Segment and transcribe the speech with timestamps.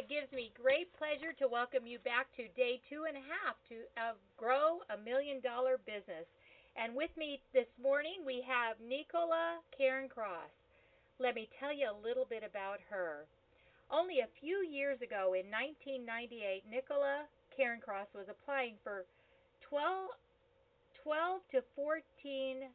[0.00, 3.52] it gives me great pleasure to welcome you back to day two and a half
[3.68, 3.84] to
[4.40, 6.24] Grow a Million Dollar Business.
[6.72, 10.48] And with me this morning we have Nicola Cairncross.
[11.20, 13.28] Let me tell you a little bit about her.
[13.92, 19.04] Only a few years ago, in 1998, Nicola Cairncross was applying for
[19.68, 20.16] 12,
[21.04, 22.72] 12 to 14,000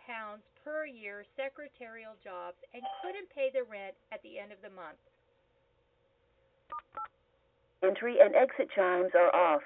[0.00, 4.72] pounds per year secretarial jobs and couldn't pay the rent at the end of the
[4.72, 4.96] month.
[7.82, 9.62] Entry and exit chimes are off.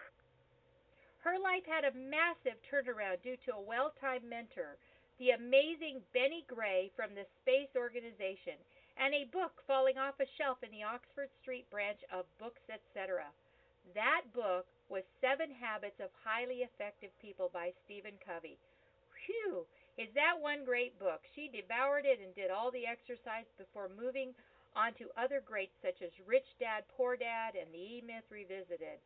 [1.24, 4.76] Her life had a massive turnaround due to a well timed mentor,
[5.18, 8.60] the amazing Benny Gray from the Space Organization,
[8.98, 13.24] and a book falling off a shelf in the Oxford Street branch of Books, etc.
[13.94, 18.58] That book was Seven Habits of Highly Effective People by Stephen Covey.
[19.24, 19.64] Whew!
[19.96, 21.22] Is that one great book?
[21.34, 24.34] She devoured it and did all the exercise before moving
[24.76, 29.00] on to other greats such as Rich Dad, Poor Dad, and The E Myth Revisited.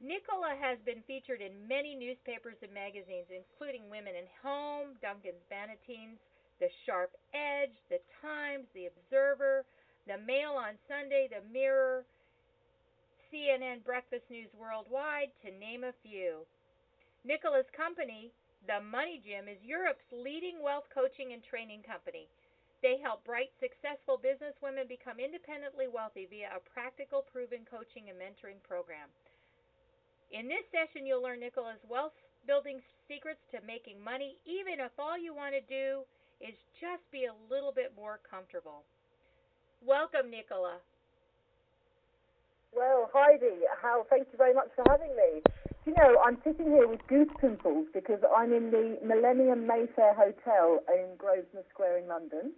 [0.00, 6.20] Nicola has been featured in many newspapers and magazines, including Woman and Home, Duncan's Bannatynes,
[6.60, 9.64] The Sharp Edge, The Times, The Observer,
[10.06, 12.04] The Mail on Sunday, The Mirror,
[13.32, 16.44] CNN Breakfast News Worldwide, to name a few.
[17.24, 18.30] Nicola's company,
[18.68, 22.28] The Money Gym, is Europe's leading wealth coaching and training company.
[22.84, 28.60] They help bright, successful businesswomen become independently wealthy via a practical, proven coaching and mentoring
[28.60, 29.08] program.
[30.28, 32.12] In this session, you'll learn Nicola's wealth
[32.44, 36.04] building secrets to making money, even if all you want to do
[36.44, 38.84] is just be a little bit more comfortable.
[39.80, 40.76] Welcome, Nicola.
[42.76, 45.40] Well, Heidi, how thank you very much for having me.
[45.88, 50.84] You know, I'm sitting here with goose pimples because I'm in the Millennium Mayfair Hotel
[50.92, 52.52] in Grosvenor Square in London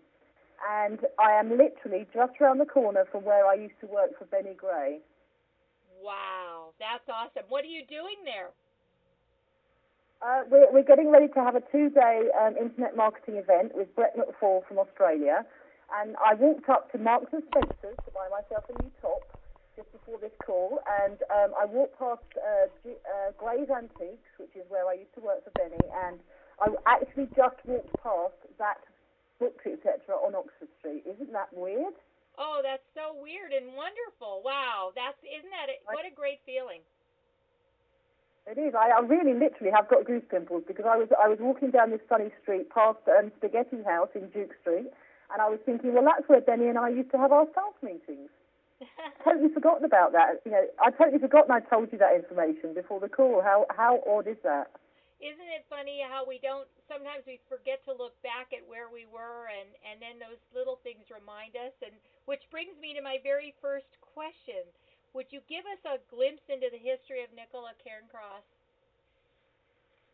[0.64, 4.24] and I am literally just around the corner from where I used to work for
[4.26, 5.00] Benny Gray.
[6.00, 7.44] Wow, that's awesome.
[7.48, 8.50] What are you doing there?
[10.22, 14.16] Uh, we're, we're getting ready to have a two-day um, internet marketing event with Brett
[14.16, 15.44] McFall from Australia,
[16.00, 19.20] and I walked up to Marks and Spencer's to buy myself a new top
[19.76, 24.56] just before this call, and um, I walked past uh, G- uh, Gray's Antiques, which
[24.56, 26.16] is where I used to work for Benny, and
[26.64, 28.80] I actually just walked past that
[29.38, 31.04] books, etc., on Oxford Street.
[31.06, 31.94] Isn't that weird?
[32.38, 34.44] Oh, that's so weird and wonderful.
[34.44, 36.84] Wow, that's isn't that a, what a great feeling.
[38.46, 38.74] It is.
[38.78, 41.90] I, I really, literally have got goose pimples because I was I was walking down
[41.90, 44.86] this sunny street past um, Spaghetti House in Duke Street,
[45.32, 47.74] and I was thinking, well, that's where Benny and I used to have our staff
[47.82, 48.30] meetings.
[49.24, 50.44] totally forgotten about that.
[50.44, 53.42] You know, I totally forgotten I told you that information before the call.
[53.42, 54.70] How how odd is that?
[55.20, 59.08] Isn't it funny how we don't sometimes we forget to look back at where we
[59.08, 61.96] were and and then those little things remind us and
[62.28, 64.60] which brings me to my very first question
[65.16, 68.44] would you give us a glimpse into the history of Nicola Cairncross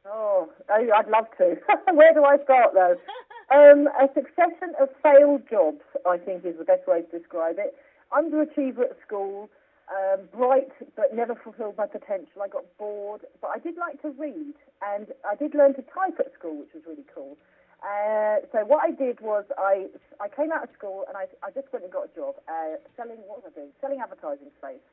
[0.04, 1.56] Oh, I'd love to.
[1.94, 2.96] Where do I start though?
[3.54, 7.76] um, a succession of failed jobs, I think, is the best way to describe it.
[8.12, 9.48] Underachiever at school,
[9.92, 12.40] um, bright but never fulfilled my potential.
[12.42, 16.16] I got bored, but I did like to read, and I did learn to type
[16.18, 17.36] at school, which was really cool.
[17.82, 19.90] Uh, so what I did was I
[20.22, 22.78] I came out of school and I I just went and got a job uh,
[22.96, 24.86] selling what was I doing selling advertising space,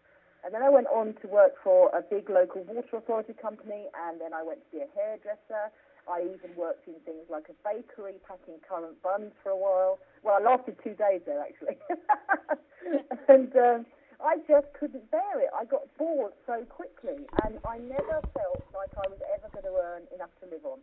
[0.44, 4.20] and then I went on to work for a big local water authority company, and
[4.20, 5.70] then I went to be a hairdresser.
[6.10, 10.00] I even worked in things like a bakery, packing currant buns for a while.
[10.26, 11.78] Well, I lasted two days there actually,
[13.30, 13.54] and.
[13.56, 13.86] Um,
[14.20, 15.50] I just couldn't bear it.
[15.56, 19.76] I got bored so quickly, and I never felt like I was ever going to
[19.80, 20.80] earn enough to live on.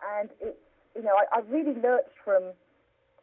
[0.00, 0.60] And it's,
[0.96, 2.56] you know, I, I really lurched from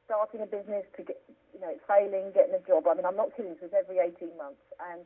[0.05, 1.17] starting a business to get,
[1.53, 2.85] you know, failing, getting a job.
[2.85, 3.57] I mean, I'm not kidding.
[3.57, 5.01] It was every 18 months, and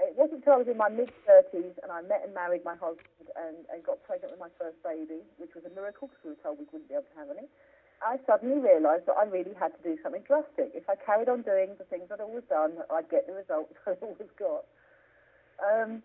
[0.00, 2.76] it wasn't until I was in my mid 30s and I met and married my
[2.76, 6.30] husband and, and got pregnant with my first baby, which was a miracle because we
[6.32, 7.48] were told we wouldn't be able to have any.
[8.00, 10.72] I suddenly realised that I really had to do something drastic.
[10.72, 14.00] If I carried on doing the things I'd always done, I'd get the results I'd
[14.00, 14.64] always got.
[15.60, 16.02] Um,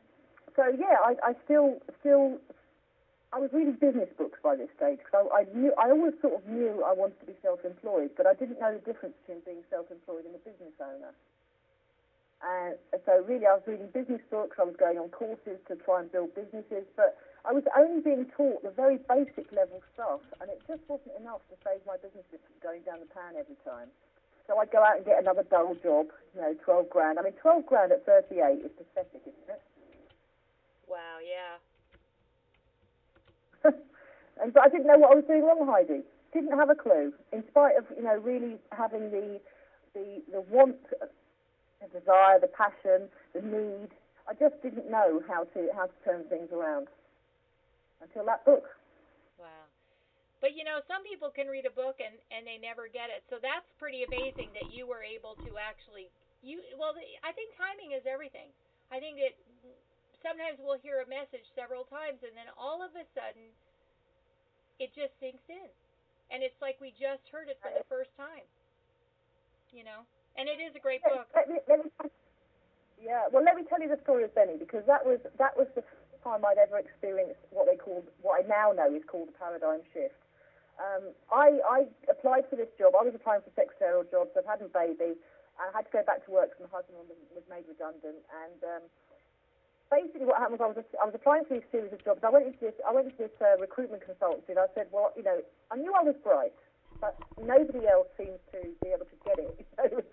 [0.56, 2.36] so yeah, I, I still, still,
[3.32, 6.36] I was reading business books by this stage because I, I knew, I always sort
[6.36, 9.64] of knew I wanted to be self-employed, but I didn't know the difference between being
[9.72, 11.16] self-employed and a business owner.
[12.44, 12.76] And
[13.08, 14.60] so really, I was reading business books.
[14.60, 17.16] I was going on courses to try and build businesses, but
[17.48, 21.46] I was only being taught the very basic level stuff, and it just wasn't enough
[21.54, 23.94] to save my business from going down the pan every time.
[24.48, 27.20] So I'd go out and get another dull job, you know, 12 grand.
[27.20, 29.62] I mean, 12 grand at 38 is pathetic, isn't it?
[30.90, 31.62] Wow, yeah.
[34.42, 36.02] and but I didn't know what I was doing wrong, Heidi.
[36.34, 37.14] Didn't have a clue.
[37.32, 39.40] In spite of, you know, really having the
[39.94, 40.78] the the want
[41.82, 43.90] the desire, the passion, the need.
[44.28, 46.88] I just didn't know how to how to turn things around
[48.02, 48.66] until that book.
[49.40, 49.68] Wow.
[50.42, 53.24] But you know, some people can read a book and and they never get it.
[53.32, 56.12] So that's pretty amazing that you were able to actually
[56.44, 56.94] you well
[57.24, 58.52] I think timing is everything.
[58.94, 59.34] I think that
[60.22, 63.50] sometimes we'll hear a message several times and then all of a sudden
[64.78, 65.72] it just sinks in.
[66.34, 68.44] And it's like we just heard it for the first time.
[69.72, 70.04] You know?
[70.36, 71.28] And it is a great book.
[71.32, 71.90] Let me, let me,
[73.00, 75.68] yeah, well, let me tell you the story of Benny because that was that was
[75.76, 75.84] the
[76.26, 79.86] time I'd ever experienced what they called, what I now know is called a paradigm
[79.94, 80.18] shift.
[80.82, 81.80] Um, I, I
[82.10, 82.98] applied for this job.
[82.98, 84.34] I was applying for secretarial jobs.
[84.34, 85.14] I've had a baby.
[85.56, 87.00] I had to go back to work because my husband
[87.32, 88.20] was made redundant.
[88.28, 88.84] And um,
[89.88, 92.26] basically what happened was I was, I was applying for these series of jobs.
[92.26, 95.16] I went into this, I went into this uh, recruitment consultancy and I said, well,
[95.16, 95.40] you know,
[95.72, 96.58] I knew I was bright,
[97.00, 100.04] but nobody else seems to be able to get it you know,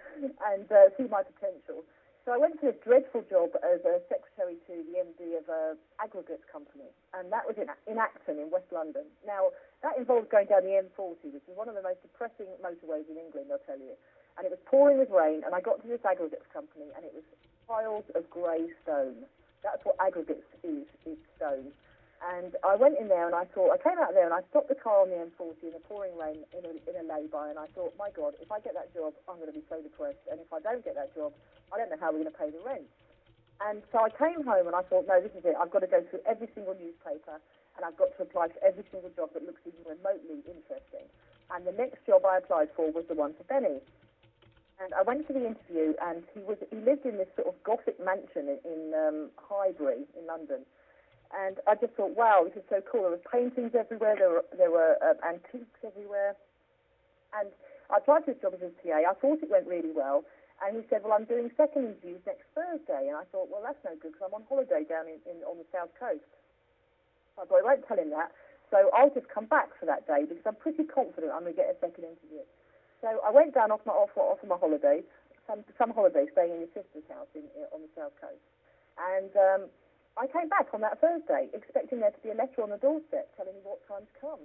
[0.53, 1.83] and uh, see my potential.
[2.23, 5.75] So I went to this dreadful job as a secretary to the MD of a
[5.99, 6.87] aggregates company,
[7.19, 9.03] and that was in, in Acton in West London.
[9.27, 9.51] Now,
[9.83, 13.19] that involved going down the M40, which is one of the most depressing motorways in
[13.19, 13.99] England, I'll tell you.
[14.39, 17.11] And it was pouring with rain, and I got to this aggregates company, and it
[17.11, 17.27] was
[17.67, 19.27] piles of grey stone.
[19.67, 21.75] That's what aggregates is, is stone.
[22.23, 24.71] And I went in there and I thought, I came out there and I stopped
[24.71, 27.59] the car on the M40 in the pouring rain in a, in a lay-by and
[27.59, 30.23] I thought, my God, if I get that job, I'm going to be so depressed.
[30.31, 31.35] And if I don't get that job,
[31.75, 32.87] I don't know how we're going to pay the rent.
[33.59, 35.59] And so I came home and I thought, no, this is it.
[35.59, 37.43] I've got to go through every single newspaper
[37.75, 41.11] and I've got to apply for every single job that looks even remotely interesting.
[41.51, 43.83] And the next job I applied for was the one for Benny.
[44.81, 47.55] And I went to the interview, and he was he lived in this sort of
[47.63, 50.67] Gothic mansion in, in um, Highbury in London.
[51.33, 53.09] And I just thought, wow, this is so cool.
[53.09, 54.17] There were paintings everywhere.
[54.21, 56.37] There were there were uh, antiques everywhere.
[57.33, 57.49] And
[57.89, 59.01] I applied for this job as a PA.
[59.01, 60.25] I thought it went really well.
[60.61, 63.09] And he said, well, I'm doing second interviews next Thursday.
[63.09, 65.57] And I thought, well, that's no good because I'm on holiday down in, in on
[65.57, 66.29] the south coast.
[67.35, 68.37] So I thought, I won't tell him that.
[68.69, 71.61] So I'll just come back for that day because I'm pretty confident I'm going to
[71.61, 72.45] get a second interview.
[73.01, 75.03] So I went down off my off, off of my holiday,
[75.45, 78.47] some some holiday, staying in your sister's house in, in on the south coast,
[78.97, 79.63] and um,
[80.17, 83.33] I came back on that Thursday expecting there to be a letter on the doorstep
[83.37, 84.43] telling me what time to come,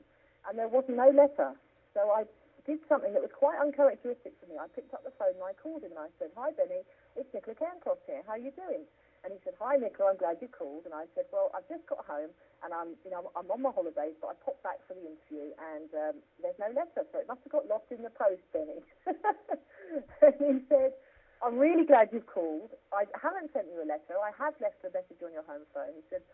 [0.47, 1.53] and there was no letter.
[1.93, 2.23] So I
[2.63, 4.59] did something that was quite uncharacteristic for me.
[4.59, 6.83] I picked up the phone and I called him and I said, "Hi Benny,
[7.15, 8.23] it's Nicola Cairncross here.
[8.27, 8.87] How are you doing?"
[9.23, 11.83] And he said, "Hi Nicola, I'm glad you called." And I said, "Well, I've just
[11.87, 12.31] got home."
[12.63, 15.53] and I'm, you know, I'm on my holidays, but I popped back for the interview,
[15.77, 18.81] and um, there's no letter, so it must have got lost in the post, Benny.
[20.25, 20.97] and he said,
[21.43, 22.73] I'm really glad you've called.
[22.91, 24.17] I haven't sent you a letter.
[24.17, 25.93] I have left a message on your home phone.
[25.93, 26.25] He said,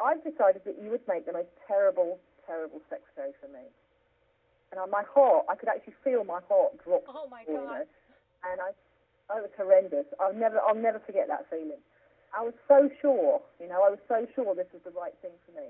[0.00, 3.64] I've decided that you would make the most terrible, terrible secretary for me.
[4.72, 7.04] And on my heart, I could actually feel my heart drop.
[7.08, 7.52] Oh my God!
[7.52, 7.84] You know?
[8.46, 8.70] And I,
[9.36, 10.06] it was horrendous.
[10.20, 11.82] I'll never, I'll never forget that feeling.
[12.30, 15.34] I was so sure, you know, I was so sure this was the right thing
[15.42, 15.66] for me.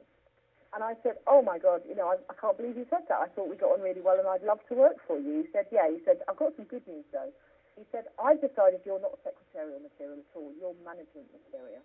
[0.76, 3.18] And I said, oh my God, you know, I, I can't believe you said that.
[3.18, 5.42] I thought we got on really well and I'd love to work for you.
[5.42, 5.90] He said, yeah.
[5.90, 7.32] He said, I've got some good news though.
[7.80, 10.52] He said, I've decided you're not secretarial material at all.
[10.60, 11.80] You're management material.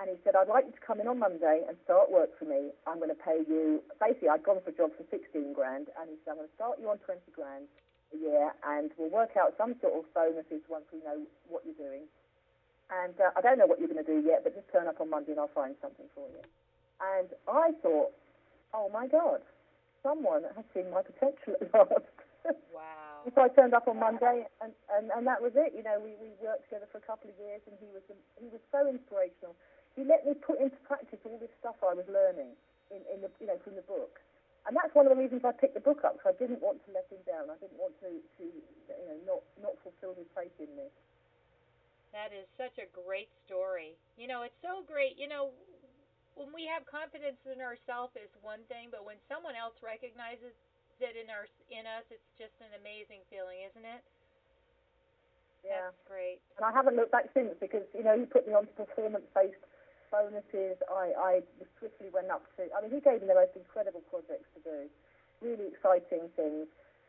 [0.00, 2.48] And he said, I'd like you to come in on Monday and start work for
[2.48, 2.72] me.
[2.88, 5.92] I'm going to pay you, basically I'd gone for a job for 16 grand.
[6.00, 7.68] And he said, I'm going to start you on 20 grand
[8.10, 11.20] a year and we'll work out some sort of bonuses once we know
[11.52, 12.08] what you're doing.
[12.88, 15.04] And uh, I don't know what you're going to do yet, but just turn up
[15.04, 16.40] on Monday and I'll find something for you.
[17.04, 18.16] And I thought,
[18.72, 19.44] oh my God,
[20.00, 22.23] someone has seen my potential at last.
[22.44, 23.24] Wow.
[23.32, 25.72] so I turned up on Monday, and, and, and that was it.
[25.72, 28.04] You know, we, we worked together for a couple of years, and he was
[28.36, 29.56] he was so inspirational.
[29.96, 32.52] He let me put into practice all this stuff I was learning
[32.92, 34.20] in, in the you know from the book,
[34.68, 36.84] and that's one of the reasons I picked the book up because I didn't want
[36.84, 37.48] to let him down.
[37.48, 40.92] I didn't want to to you know not not fulfil his faith in me.
[42.12, 43.98] That is such a great story.
[44.14, 45.18] You know, it's so great.
[45.18, 45.50] You know,
[46.36, 50.54] when we have confidence in ourselves is one thing, but when someone else recognizes
[51.00, 54.02] it in our in us, it's just an amazing feeling, isn't it?
[55.64, 55.88] Yeah.
[55.88, 56.38] That's great.
[56.60, 59.64] And I haven't looked back since because you know he put me on performance-based
[60.12, 60.76] bonuses.
[60.90, 61.32] I I
[61.80, 62.68] swiftly went up to.
[62.70, 64.78] I mean, he gave me the most incredible projects to do,
[65.40, 66.68] really exciting things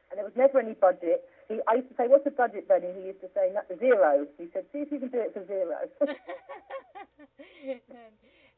[0.09, 1.25] and there was never any budget.
[1.49, 4.47] He, I used to say, "What's the budget, Benny?" He used to say, "Zero." He
[4.53, 5.77] said, "See if you can do it for zero."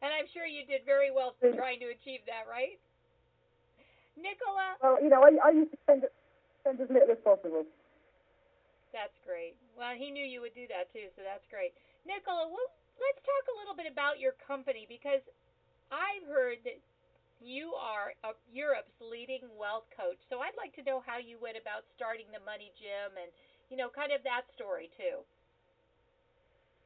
[0.02, 2.80] and I'm sure you did very well for trying to achieve that, right,
[4.18, 4.76] Nicola?
[4.82, 6.04] Well, you know, I, I used to spend
[6.66, 7.64] spend as little as possible.
[8.92, 9.56] That's great.
[9.78, 11.78] Well, he knew you would do that too, so that's great.
[12.04, 15.22] Nicola, well, let's talk a little bit about your company because
[15.94, 16.82] I've heard that
[17.40, 20.18] you are a, Europe's leading wealth coach.
[20.28, 23.30] So I'd like to know how you went about starting the Money Gym and,
[23.70, 25.22] you know, kind of that story too.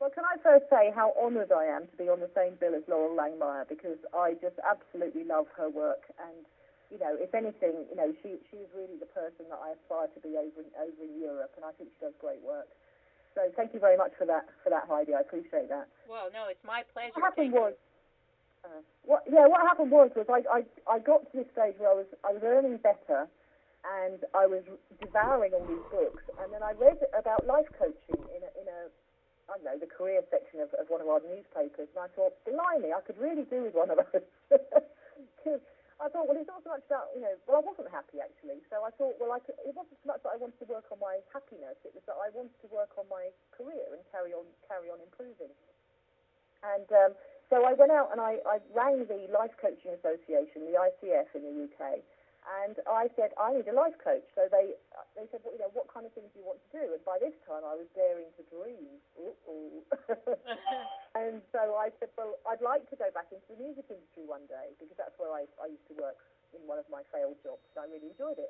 [0.01, 2.73] Well, can I first say how honoured I am to be on the same bill
[2.73, 6.43] as Loral Langemeier because I just absolutely love her work and
[6.91, 10.19] you know, if anything, you know, she she's really the person that I aspire to
[10.19, 12.67] be over in, over in Europe, and I think she does great work.
[13.31, 15.15] So thank you very much for that for that Heidi.
[15.15, 15.87] I appreciate that.
[16.03, 17.15] Well, no, it's my pleasure.
[17.15, 17.73] What happened was,
[18.67, 21.95] uh, what yeah, what happened was was I, I I got to this stage where
[21.95, 23.31] I was I was earning better,
[23.87, 24.67] and I was
[24.99, 28.91] devouring all these books, and then I read about life coaching in a, in a
[29.47, 32.35] I don't know, the career section of, of one of our newspapers, and I thought,
[32.43, 34.23] blimey, I could really do with one of those.
[36.01, 38.57] I thought, well, it's not so much about, you know, well, I wasn't happy actually,
[38.73, 40.89] so I thought, well, I could, it wasn't so much that I wanted to work
[40.89, 44.33] on my happiness, it was that I wanted to work on my career and carry
[44.33, 45.53] on, carry on improving.
[46.65, 47.13] And um,
[47.53, 51.45] so I went out and I, I rang the Life Coaching Association, the ICF in
[51.45, 52.01] the UK,
[52.41, 54.25] and I said, I need a life coach.
[54.33, 54.73] So they
[55.13, 56.83] they said, well, you know, what kind of things do you want to do?
[56.89, 58.97] And by this time, I was daring to dream.
[61.21, 64.49] and so I said, well, I'd like to go back into the music industry one
[64.49, 66.17] day because that's where I, I used to work
[66.57, 67.61] in one of my failed jobs.
[67.77, 68.49] And I really enjoyed it.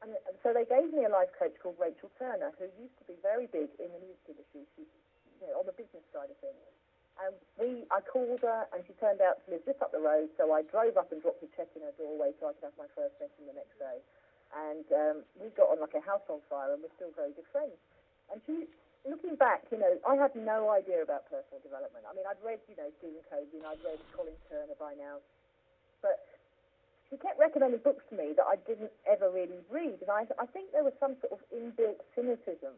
[0.00, 0.14] And,
[0.46, 3.50] so they gave me a life coach called Rachel Turner, who used to be very
[3.50, 4.64] big in the music industry.
[4.78, 4.88] She,
[5.42, 6.64] you know, on the business side of things.
[7.18, 10.30] And we, I called her, and she turned out to live just up the road.
[10.38, 12.78] So I drove up and dropped a check in her doorway so I could have
[12.78, 13.98] my first session the next day.
[14.54, 17.50] And um, we got on like a house on fire, and we're still very good
[17.50, 17.74] friends.
[18.30, 18.70] And she,
[19.02, 22.06] looking back, you know, I had no idea about personal development.
[22.06, 25.18] I mean, I'd read, you know, Stephen Covey, and I'd read Colin Turner by now,
[26.00, 26.22] but
[27.10, 30.46] she kept recommending books to me that I didn't ever really read, and I, I
[30.52, 32.76] think there was some sort of inbuilt cynicism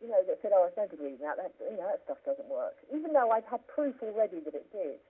[0.00, 1.40] you know, that said, oh, it's no good reading that.
[1.40, 1.56] that.
[1.60, 2.76] You know, that stuff doesn't work.
[2.92, 5.00] Even though I'd had proof already that it did.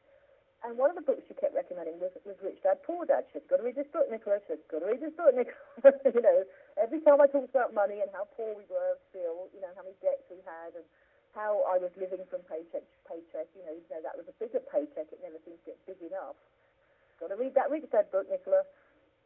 [0.65, 3.29] And one of the books she kept recommending was, was Rich Dad Poor Dad.
[3.29, 4.41] She said, got to read this book, Nicola.
[4.47, 5.93] She said, got to read this book, Nicola.
[6.17, 6.39] you know,
[6.81, 9.85] every time I talked about money and how poor we were still, you know, how
[9.85, 10.87] many debts we had and
[11.37, 14.35] how I was living from paycheck to paycheck, you know, you know, that was a
[14.41, 15.13] bigger paycheck.
[15.13, 16.41] It never seems to get big enough.
[17.21, 18.65] Got to read that Rich Dad book, Nicola.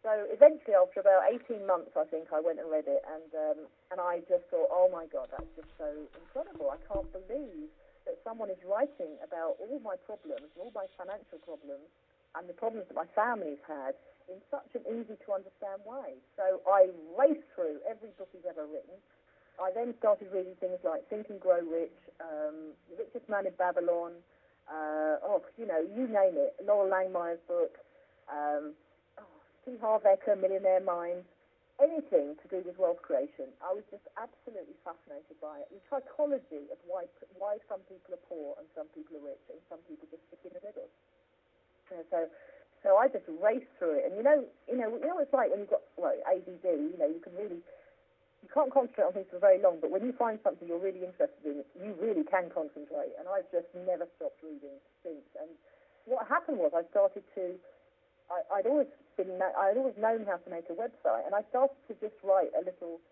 [0.00, 3.58] So eventually, after about 18 months, I think I went and read it, and um,
[3.92, 6.72] and I just thought, oh my God, that's just so incredible.
[6.72, 7.68] I can't believe
[8.08, 11.84] that someone is writing about all my problems, all my financial problems,
[12.32, 13.92] and the problems that my family's had
[14.32, 16.16] in such an easy to understand way.
[16.32, 18.96] So I raced through every book he's ever written.
[19.60, 23.52] I then started reading things like Think and Grow Rich, um, The Richest Man in
[23.60, 24.16] Babylon,
[24.64, 27.76] uh, oh, you know, you name it, Loral Langemeier's book.
[28.30, 28.72] Um,
[29.64, 29.76] T.
[29.80, 31.24] Harv Eker, Millionaire Mind,
[31.80, 33.48] anything to do with wealth creation.
[33.60, 35.68] I was just absolutely fascinated by it.
[35.72, 37.08] The psychology of why
[37.40, 40.44] why some people are poor and some people are rich and some people just stick
[40.48, 40.88] in the middle.
[41.92, 42.28] And so
[42.84, 44.08] so I just raced through it.
[44.08, 46.64] And you know, you know, you know it's like when you've got well, ADD.
[46.64, 47.60] You know, you can really
[48.40, 51.04] you can't concentrate on things for very long, but when you find something you're really
[51.04, 53.12] interested in, you really can concentrate.
[53.20, 55.28] And I've just never stopped reading since.
[55.36, 55.52] And
[56.08, 57.60] what happened was I started to
[58.30, 58.86] I, I'd always
[59.18, 62.54] been, I'd always known how to make a website, and I started to just write
[62.54, 63.02] a little,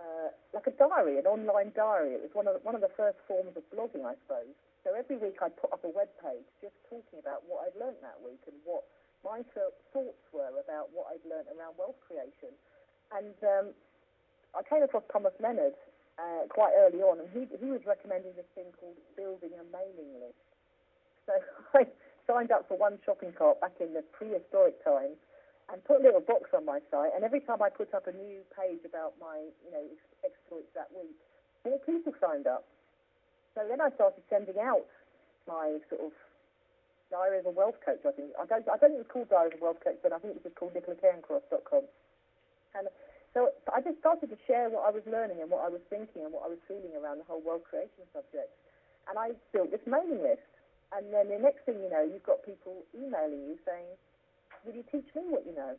[0.00, 2.16] uh, like a diary, an online diary.
[2.16, 4.50] It was one of the, one of the first forms of blogging, I suppose.
[4.82, 8.00] So every week I'd put up a web page just talking about what I'd learned
[8.00, 8.86] that week and what
[9.26, 12.54] my thoughts were about what I'd learned around wealth creation.
[13.10, 13.66] And um,
[14.54, 15.74] I came across Thomas Leonard
[16.16, 20.22] uh, quite early on, and he, he was recommending this thing called building a mailing
[20.22, 20.46] list.
[21.26, 21.34] So
[21.82, 21.90] I
[22.26, 25.16] signed up for one shopping cart back in the prehistoric times
[25.72, 27.10] and put a little box on my site.
[27.14, 29.82] And every time I put up a new page about my, you know,
[30.22, 31.16] exploits that week,
[31.66, 32.66] more people signed up.
[33.54, 34.86] So then I started sending out
[35.48, 36.12] my sort of
[37.10, 38.02] Diary of a Wealth Coach.
[38.06, 40.12] I think I don't, I don't think it's called Diary of a Wealth Coach, but
[40.12, 41.86] I think it was called NicolaCairncross.com.
[42.74, 42.86] And
[43.34, 46.24] so I just started to share what I was learning and what I was thinking
[46.24, 48.48] and what I was feeling around the whole wealth creation subject.
[49.08, 50.46] And I built this mailing list.
[50.94, 53.90] And then the next thing you know, you've got people emailing you saying,
[54.64, 55.74] will you teach me what you know?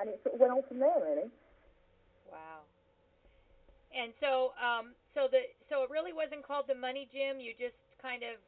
[0.00, 1.30] And it sort of went on from there, really.
[2.28, 2.66] Wow.
[3.94, 7.38] And so, um, so the so it really wasn't called the Money Gym.
[7.38, 8.42] You just kind of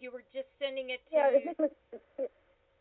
[0.00, 1.12] you were just sending it to.
[1.12, 1.68] Yeah, it was Nicola.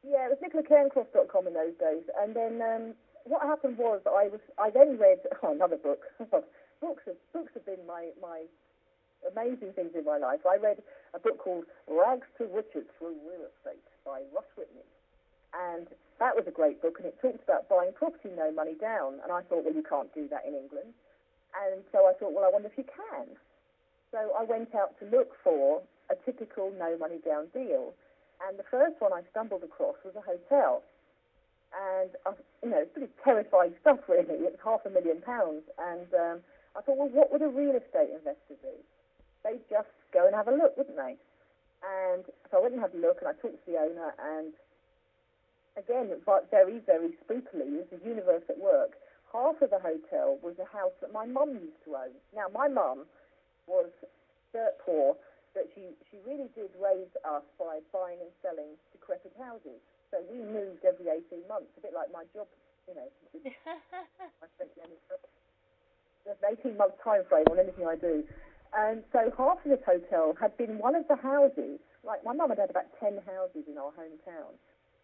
[0.08, 2.84] Yeah, it was NicolaCairncross.com in those days, and then um,
[3.26, 6.08] what happened was I was I then read oh, another book.
[6.82, 8.48] books have books have been my my
[9.32, 10.46] amazing things in my life.
[10.46, 10.82] I read
[11.14, 14.86] a book called Rags to Riches Through Real Estate by Russ Whitney.
[15.54, 15.88] And
[16.20, 19.20] that was a great book, and it talked about buying property no money down.
[19.24, 20.92] And I thought, well, you can't do that in England.
[21.56, 23.28] And so I thought, well, I wonder if you can.
[24.12, 27.94] So I went out to look for a typical no money down deal.
[28.48, 30.84] And the first one I stumbled across was a hotel.
[31.76, 32.32] And, I,
[32.64, 34.48] you know, it's pretty terrifying stuff, really.
[34.48, 35.64] It's half a million pounds.
[35.80, 36.38] And um,
[36.76, 38.76] I thought, well, what would a real estate investor do?
[39.46, 41.14] They'd just go and have a look, wouldn't they?
[41.86, 44.58] And so I went and had a look, and I talked to the owner, and
[45.78, 48.98] again, but very, very spookily, it was the universe at work.
[49.30, 52.16] Half of the hotel was a house that my mum used to own.
[52.34, 53.06] Now, my mum
[53.70, 53.94] was
[54.50, 55.14] dirt poor,
[55.54, 59.78] but she, she really did raise us by buying and selling decrepit houses.
[60.10, 62.48] So we moved every 18 months, a bit like my job,
[62.88, 63.10] you know.
[64.42, 64.72] I spent
[66.26, 68.26] there's an 18 month time frame on anything I do.
[68.76, 72.50] And so half of this hotel had been one of the houses, like my mum
[72.50, 74.52] had had about 10 houses in our hometown.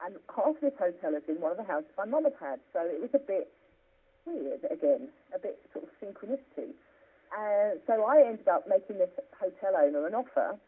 [0.04, 2.60] And half of this hotel had been one of the houses my mum had had.
[2.74, 3.48] So it was a bit
[4.26, 6.76] weird again, a bit sort of synchronicity.
[7.32, 10.60] And so I ended up making this hotel owner an offer.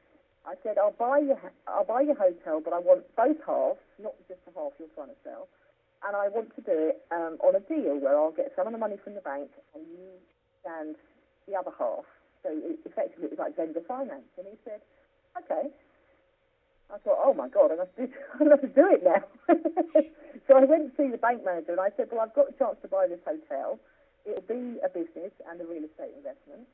[0.47, 4.15] I said, I'll buy your, I'll buy your hotel, but I want both halves, not
[4.27, 5.51] just the half you're trying to sell.
[6.07, 8.71] And I want to do it um, on a deal where I'll get some of
[8.71, 10.07] the money from the bank and you
[10.63, 10.95] and
[11.47, 12.07] the other half.
[12.43, 14.27] So it, effectively, it was like vendor finance.
[14.37, 14.83] And he said,
[15.39, 15.71] okay.
[16.93, 18.05] I thought, oh my God, I must do,
[18.39, 19.23] I must do it now.
[20.47, 22.55] so I went to see the bank manager and I said, well, I've got a
[22.59, 23.79] chance to buy this hotel.
[24.27, 26.67] It'll be a business and a real estate investment.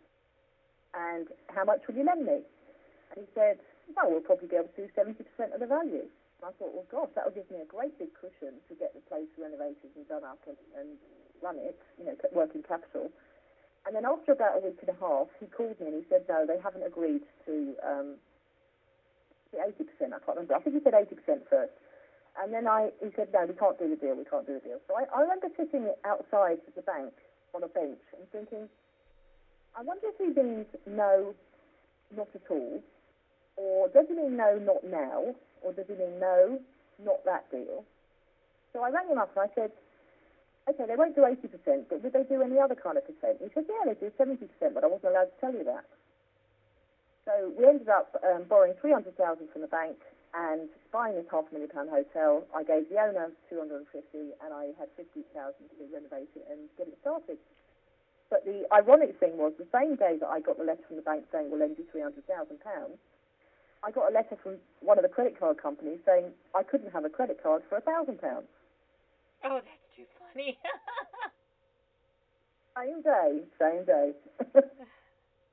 [0.93, 2.41] And how much will you lend me?
[3.13, 3.61] And he said,
[3.95, 5.15] well, we'll probably be able to do 70%
[5.53, 6.05] of the value.
[6.39, 8.93] And I thought, well, gosh, that will give me a great big cushion to get
[8.93, 10.97] the place renovated and done up and, and
[11.41, 13.11] run it, you know, working capital.
[13.85, 16.25] And then after about a week and a half, he called me and he said,
[16.29, 18.15] no, they haven't agreed to um,
[19.55, 20.13] 80%.
[20.13, 20.55] I can't remember.
[20.55, 21.73] I think he said 80% first.
[22.41, 24.15] And then I, he said, no, we can't do the deal.
[24.15, 24.79] We can't do the deal.
[24.87, 27.13] So I, I remember sitting outside the bank
[27.55, 28.69] on a bench and thinking,
[29.75, 31.33] I wonder if he means no,
[32.15, 32.81] not at all,
[33.57, 36.59] or does he mean no, not now, or does he mean no,
[37.03, 37.83] not that deal?
[38.73, 39.71] So I rang him up and I said,
[40.69, 43.41] okay, they won't do 80%, but would they do any other kind of percent?
[43.41, 44.37] He said, yeah, they do 70%,
[44.73, 45.85] but I wasn't allowed to tell you that.
[47.25, 49.13] So we ended up um, borrowing 300000
[49.53, 49.97] from the bank
[50.33, 52.45] and buying this half a million pound hotel.
[52.53, 53.85] I gave the owner 250
[54.41, 57.37] and I had 50000 to renovate it and get it started.
[58.29, 61.05] But the ironic thing was the same day that I got the letter from the
[61.05, 62.17] bank saying we'll lend you £300,000,
[63.81, 67.05] I got a letter from one of the credit card companies saying I couldn't have
[67.05, 68.17] a credit card for £1,000.
[69.43, 70.55] Oh, that's too funny.
[72.79, 74.15] same day, same day.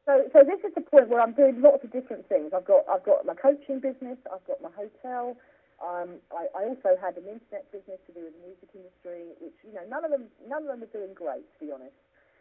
[0.07, 2.55] so, so this is the point where I'm doing lots of different things.
[2.55, 4.19] I've got, I've got my coaching business.
[4.31, 5.35] I've got my hotel.
[5.83, 9.59] Um, I, I also had an internet business to do with the music industry, which
[9.67, 11.99] you know none of them, none of them are doing great, to be honest.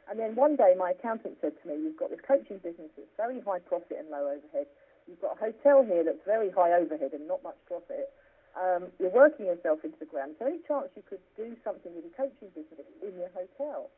[0.07, 3.11] And then one day my accountant said to me, "You've got this coaching business that's
[3.17, 4.71] very high profit and low overhead.
[5.03, 8.07] You've got a hotel here that's very high overhead and not much profit."
[8.55, 10.35] Um, you're working yourself into the ground.
[10.39, 13.91] So any chance you could do something with your coaching business in your hotel?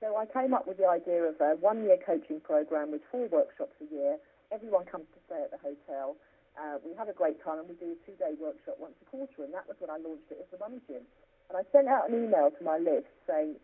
[0.00, 3.76] So I came up with the idea of a one-year coaching program with four workshops
[3.84, 4.16] a year.
[4.48, 6.16] Everyone comes to stay at the hotel.
[6.56, 9.44] Uh, we have a great time and we do a two-day workshop once a quarter.
[9.44, 11.04] And that was when I launched it as the Money Gym.
[11.52, 13.60] And I sent out an email to my list saying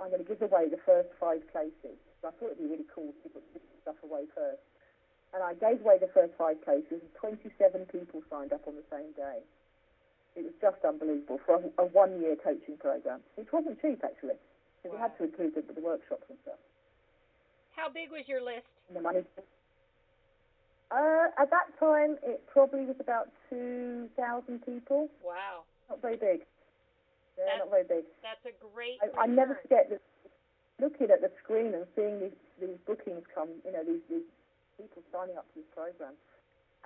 [0.00, 2.00] I'm going to give away the first five places.
[2.22, 3.44] So I thought it'd be really cool to put
[3.84, 4.64] stuff away first.
[5.34, 8.86] And I gave away the first five places, and 27 people signed up on the
[8.88, 9.44] same day.
[10.38, 14.38] It was just unbelievable for a, a one-year coaching program, which wasn't cheap actually,
[14.78, 14.96] because wow.
[14.96, 16.62] we had to include the, the workshops and stuff.
[17.74, 18.70] How big was your list?
[18.86, 19.26] And the money.
[20.94, 24.14] Uh, at that time, it probably was about 2,000
[24.64, 25.10] people.
[25.26, 25.66] Wow.
[25.90, 26.46] Not very big.
[27.34, 28.04] Yeah, that's, not very big.
[28.22, 29.02] That's a great.
[29.02, 30.02] I, I never forget this,
[30.80, 34.26] looking at the screen and seeing these, these bookings come, you know, these, these
[34.78, 36.14] people signing up to this program.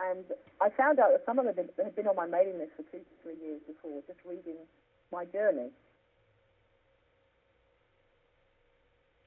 [0.02, 0.26] And
[0.58, 2.98] I found out that some of them had been on my mailing list for two
[2.98, 4.58] to three years before, just reading
[5.14, 5.70] my journey.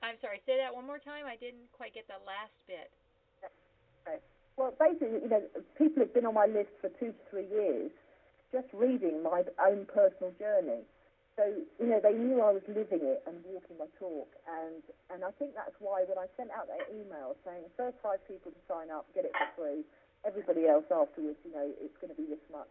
[0.03, 1.25] I'm sorry, say that one more time.
[1.25, 2.91] I didn't quite get the last bit.
[4.03, 4.19] Okay.
[4.59, 5.41] Well, basically, you know,
[5.79, 7.89] people have been on my list for two to three years,
[8.51, 10.83] just reading my own personal journey.
[11.35, 11.43] So,
[11.79, 14.31] you know, they knew I was living it and walking my talk.
[14.47, 14.79] And,
[15.11, 18.55] and I think that's why when I sent out that email saying, first five people
[18.55, 19.83] to sign up, get it for free,
[20.25, 22.67] everybody else afterwards, you know, it's going to be this much.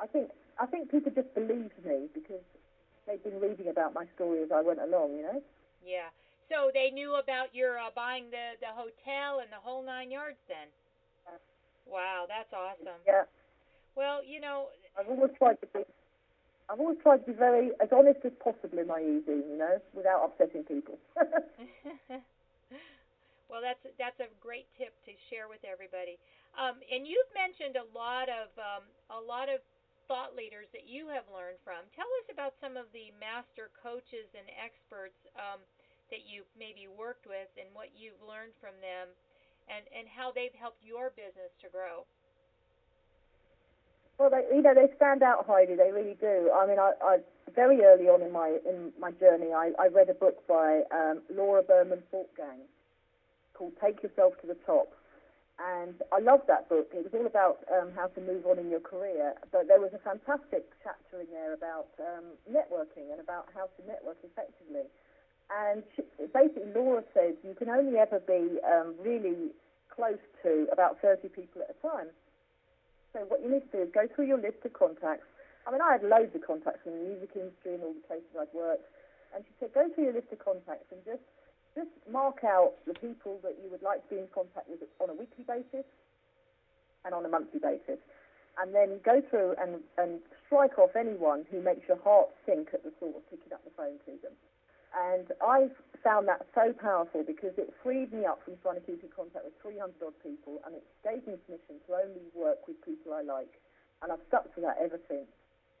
[0.00, 2.42] I think I think people just believed me because
[3.06, 5.42] they'd been reading about my story as I went along, you know.
[5.84, 6.10] Yeah.
[6.50, 10.38] So they knew about your uh, buying the the hotel and the whole nine yards
[10.48, 10.68] then.
[11.26, 11.38] Yeah.
[11.86, 13.00] Wow, that's awesome.
[13.06, 13.24] Yeah.
[13.94, 15.84] Well, you know, I've always tried to be
[16.68, 19.80] I've always tried to be very as honest as possible in my easing, you know,
[19.92, 20.98] without upsetting people.
[23.48, 26.18] well, that's that's a great tip to share with everybody.
[26.54, 29.60] Um, and you've mentioned a lot of um, a lot of
[30.06, 31.82] thought leaders that you have learned from.
[31.96, 35.60] Tell us about some of the master coaches and experts um,
[36.12, 39.08] that you maybe worked with and what you've learned from them.
[39.68, 42.04] and and how they've helped your business to grow.
[44.18, 45.74] Well, they, you know, they stand out, Heidi.
[45.74, 46.50] They really do.
[46.54, 47.18] I mean, I, I
[47.54, 51.22] very early on in my in my journey, I, I read a book by um,
[51.34, 52.62] Laura Berman Fortgang
[53.54, 54.88] called "Take Yourself to the Top,"
[55.58, 56.90] and I loved that book.
[56.90, 59.94] It was all about um, how to move on in your career, but there was
[59.94, 64.90] a fantastic chapter in there about um, networking and about how to network effectively.
[65.54, 66.02] And she,
[66.34, 69.54] basically, Laura said you can only ever be um, really
[69.94, 72.10] close to about 30 people at a time.
[73.14, 75.30] So what you need to do is go through your list of contacts.
[75.66, 78.28] I mean, I had loads of contacts in the music industry and all the places
[78.34, 78.90] I'd worked.
[79.30, 81.22] And she said, go through your list of contacts and just
[81.74, 85.10] just mark out the people that you would like to be in contact with on
[85.10, 85.86] a weekly basis
[87.04, 87.98] and on a monthly basis.
[88.54, 92.86] And then go through and, and strike off anyone who makes your heart sink at
[92.86, 94.34] the thought of picking up the phone to them.
[94.94, 95.66] And I
[96.06, 99.42] found that so powerful because it freed me up from trying to keep in contact
[99.42, 103.26] with 300 odd people and it gave me permission to only work with people I
[103.26, 103.50] like.
[104.06, 105.26] And I've stuck to that ever since.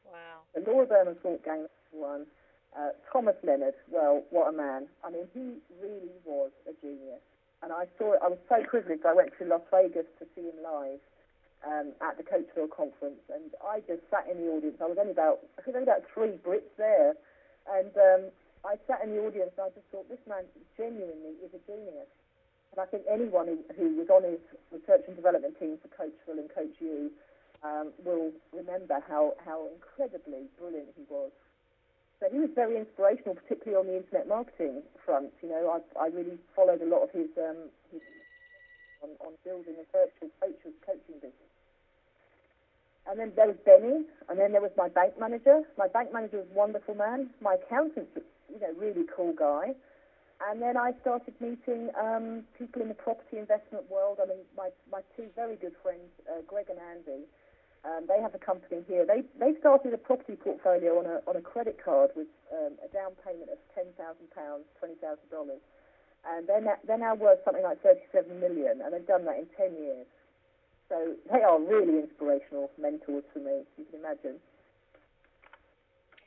[0.02, 0.42] Wow.
[0.50, 2.26] The Laura Berman Fortgang one.
[2.74, 4.90] Uh, Thomas Leonard, well, what a man.
[5.06, 7.22] I mean, he really was a genius.
[7.62, 9.06] And I saw it, I was so privileged.
[9.06, 10.98] I went to Las Vegas to see him live
[11.62, 13.22] um, at the Coachville conference.
[13.32, 14.76] And I just sat in the audience.
[14.82, 17.14] I was only about, I think only about three Brits there.
[17.70, 18.22] And um,
[18.66, 20.44] I sat in the audience and I just thought, this man
[20.76, 22.10] genuinely is a genius.
[22.74, 24.42] And I think anyone who, who was on his
[24.74, 27.08] research and development team for Coachville and Coach U
[27.62, 31.30] um, will remember how, how incredibly brilliant he was.
[32.24, 35.28] So he was very inspirational, particularly on the internet marketing front.
[35.44, 38.00] You know, I, I really followed a lot of his, um, his
[39.04, 41.52] on, on building a virtual coach, coaching business.
[43.04, 45.68] And then there was Benny, and then there was my bank manager.
[45.76, 47.28] My bank manager was a wonderful man.
[47.44, 49.76] My accountant you know, really cool guy.
[50.48, 54.16] And then I started meeting um, people in the property investment world.
[54.16, 57.28] I mean, my, my two very good friends, uh, Greg and Andy,
[57.84, 59.04] um, they have a company here.
[59.04, 62.88] They they started a property portfolio on a on a credit card with um, a
[62.92, 65.60] down payment of ten thousand pounds, twenty thousand dollars,
[66.24, 69.36] and they're now, they're now worth something like thirty seven million, and they've done that
[69.36, 70.08] in ten years.
[70.88, 73.64] So they are really inspirational mentors for me.
[73.76, 74.40] You can imagine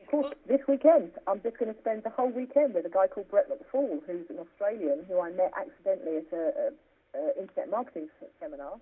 [0.08, 3.08] of course, this weekend, I'm just going to spend the whole weekend with a guy
[3.08, 7.70] called Brett McFall, who's an Australian who I met accidentally at a, a, a internet
[7.70, 8.08] marketing
[8.40, 8.80] seminar.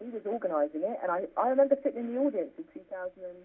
[0.00, 3.36] He was organising it, and I, I remember sitting in the audience in 2005,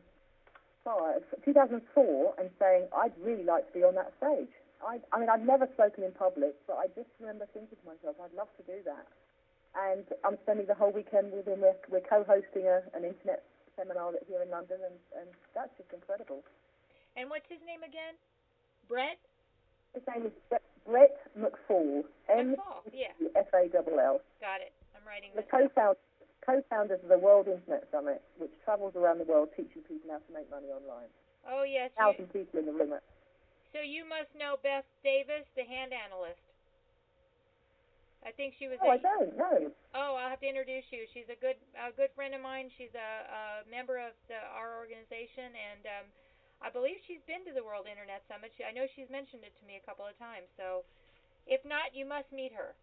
[1.44, 4.48] 2004 and saying, I'd really like to be on that stage.
[4.80, 8.16] I, I mean, I've never spoken in public, but I just remember thinking to myself,
[8.24, 9.04] I'd love to do that.
[9.76, 11.60] And I'm spending the whole weekend with him.
[11.60, 13.44] We're, we're co-hosting a, an internet
[13.76, 16.40] seminar here in London, and, and that's just incredible.
[17.20, 18.16] And what's his name again?
[18.88, 19.20] Brett?
[19.92, 20.36] His name is
[20.88, 22.08] Brett McFall.
[22.32, 23.12] McFall, yeah.
[23.36, 24.24] F-A-L-L.
[24.40, 24.72] Got it.
[24.96, 26.00] I'm writing the co-founder,
[26.46, 30.32] co-founders of the World Internet Summit, which travels around the world teaching people how to
[30.32, 31.10] make money online.
[31.50, 31.90] Oh, yes.
[31.98, 32.46] Thousand you...
[32.46, 32.94] people in the room.
[33.74, 36.40] So you must know Beth Davis, the hand analyst.
[38.26, 38.82] I think she was.
[38.82, 39.70] Oh, a, I don't know.
[39.94, 41.06] Oh, I'll have to introduce you.
[41.14, 42.74] She's a good, a good friend of mine.
[42.74, 46.06] She's a, a member of the, our organization, and um,
[46.58, 48.50] I believe she's been to the World Internet Summit.
[48.58, 50.50] She, I know she's mentioned it to me a couple of times.
[50.58, 50.82] So,
[51.46, 52.74] if not, you must meet her.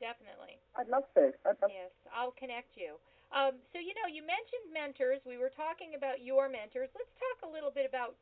[0.00, 0.56] Definitely.
[0.80, 1.30] I'd love to.
[1.44, 2.96] I'd love yes, I'll connect you.
[3.30, 5.22] Um, so, you know, you mentioned mentors.
[5.22, 6.90] We were talking about your mentors.
[6.96, 8.18] Let's talk a little bit about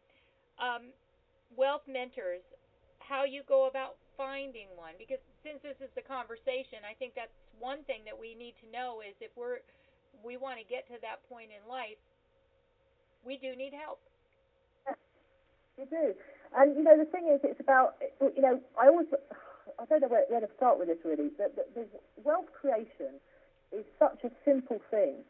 [0.61, 0.93] um,
[1.55, 2.45] wealth mentors,
[2.99, 4.99] how you go about finding one.
[4.99, 8.67] Because since this is the conversation, I think that's one thing that we need to
[8.69, 9.65] know is if we're
[10.21, 12.03] we want to get to that point in life,
[13.25, 14.03] we do need help.
[15.79, 16.15] You do.
[16.57, 19.07] And, you know, the thing is, it's about, you know, I always,
[19.89, 21.87] don't know where, where to start with this really, but the, the
[22.25, 23.21] wealth creation
[23.73, 25.25] is such a simple thing,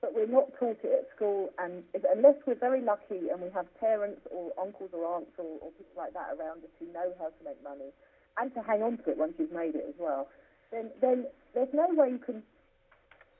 [0.00, 3.50] but we're not taught it at school, and if, unless we're very lucky and we
[3.54, 7.10] have parents or uncles or aunts or, or people like that around us who know
[7.18, 7.90] how to make money,
[8.38, 10.28] and to hang on to it once you've made it as well,
[10.70, 12.42] then, then there's no way you can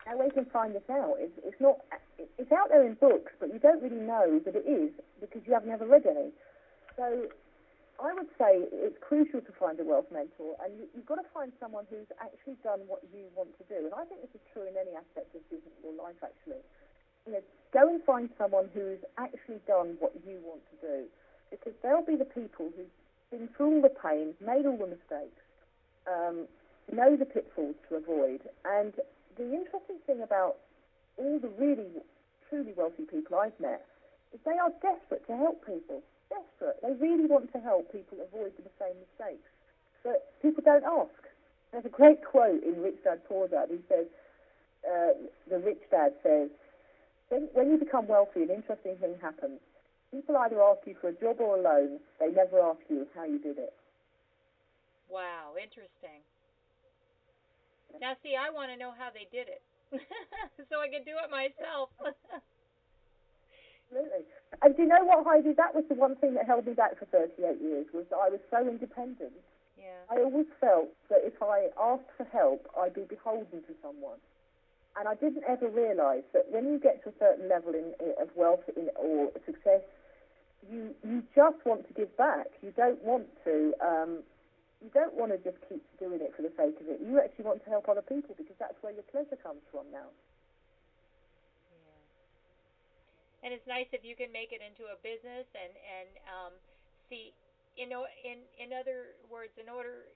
[0.06, 1.16] no way you can find this out.
[1.18, 1.78] It's, it's not.
[2.38, 5.52] It's out there in books, but you don't really know that it is because you
[5.52, 6.30] have never read any.
[6.96, 7.26] So
[7.96, 11.28] I would say it's crucial to find a wealth mentor, and you, you've got to
[11.32, 13.88] find someone who's actually done what you want to do.
[13.88, 16.60] And I think this is true in any aspect of business or life, actually.
[17.24, 20.98] You know, go and find someone who's actually done what you want to do,
[21.50, 22.92] because they'll be the people who've
[23.32, 25.42] been through all the pain, made all the mistakes,
[26.06, 26.46] um,
[26.92, 28.94] know the pitfalls to avoid, and
[29.36, 30.56] the interesting thing about
[31.18, 31.88] all the really,
[32.48, 33.84] truly wealthy people I've met
[34.32, 36.02] is they are desperate to help people.
[36.28, 36.78] Desperate.
[36.82, 39.48] They really want to help people avoid the same mistakes.
[40.02, 41.14] But people don't ask.
[41.72, 43.68] There's a great quote in Rich Dad Poor Dad.
[43.70, 44.06] He says,
[44.86, 45.18] uh,
[45.50, 46.48] the rich dad says,
[47.28, 49.58] when, when you become wealthy, an interesting thing happens.
[50.12, 51.98] People either ask you for a job or a loan.
[52.20, 53.74] They never ask you how you did it.
[55.10, 56.22] Wow, interesting.
[58.00, 59.62] Now, see, I want to know how they did it,
[60.70, 61.90] so I can do it myself.
[63.86, 64.26] Absolutely.
[64.62, 65.52] And do you know what, Heidi?
[65.54, 68.28] That was the one thing that held me back for 38 years was that I
[68.28, 69.32] was so independent.
[69.78, 70.02] Yeah.
[70.10, 74.18] I always felt that if I asked for help, I'd be beholden to someone.
[74.98, 78.28] And I didn't ever realise that when you get to a certain level in, of
[78.34, 79.84] wealth in, or success,
[80.66, 82.48] you you just want to give back.
[82.62, 84.24] You don't want to um,
[84.80, 87.00] you don't want to just keep doing it for the sake of it.
[87.04, 90.08] You actually want to help other people because that's where your pleasure comes from now.
[93.46, 96.52] And it's nice if you can make it into a business and and um,
[97.06, 97.30] see
[97.78, 100.10] you know in in other words in order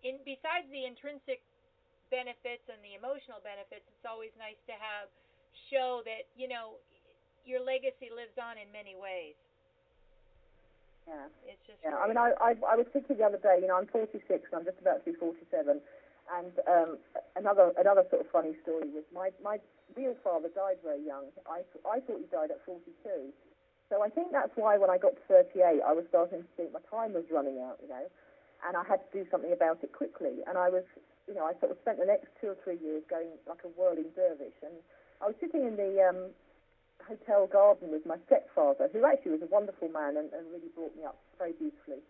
[0.00, 1.44] in besides the intrinsic
[2.08, 5.12] benefits and the emotional benefits it's always nice to have
[5.68, 6.80] show that you know
[7.44, 9.36] your legacy lives on in many ways
[11.04, 12.00] yeah it's just yeah great.
[12.00, 14.40] i mean I, I i was thinking the other day you know i'm 46 and
[14.56, 15.84] i'm just about to be 47
[16.32, 16.90] and um
[17.36, 19.58] another another sort of funny story was my my
[19.96, 21.30] real father died very young.
[21.46, 22.90] I, I thought he died at 42.
[23.90, 26.72] So I think that's why when I got to 38, I was starting to think
[26.72, 28.08] my time was running out, you know,
[28.66, 30.40] and I had to do something about it quickly.
[30.48, 30.82] And I was,
[31.28, 33.70] you know, I sort of spent the next two or three years going like a
[33.76, 34.56] whirling dervish.
[34.64, 34.74] And
[35.20, 36.32] I was sitting in the um,
[37.04, 40.96] hotel garden with my stepfather, who actually was a wonderful man and, and really brought
[40.96, 42.00] me up very beautifully.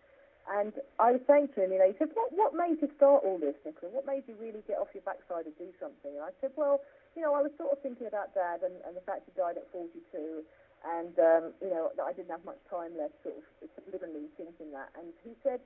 [0.45, 3.25] And I was saying to him, you know, he said, what, what made you start
[3.25, 3.89] all this, Nicola?
[3.89, 6.13] What made you really get off your backside and do something?
[6.13, 6.85] And I said, well,
[7.17, 9.57] you know, I was sort of thinking about Dad and, and the fact he died
[9.57, 10.45] at 42,
[10.85, 14.69] and um, you know that I didn't have much time left, sort of subliminally thinking
[14.69, 14.93] that.
[14.93, 15.57] And he said,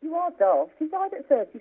[0.00, 0.72] "You are daft.
[0.78, 1.60] He died at 36."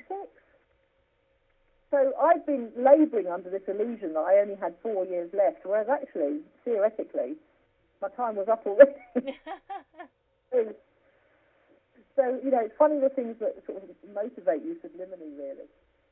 [1.92, 5.90] So I've been labouring under this illusion that I only had four years left, whereas
[5.92, 7.36] actually, theoretically,
[8.02, 8.96] my time was up already.
[12.22, 15.66] so, you know, it's funny the things that sort of motivate you subliminally, really.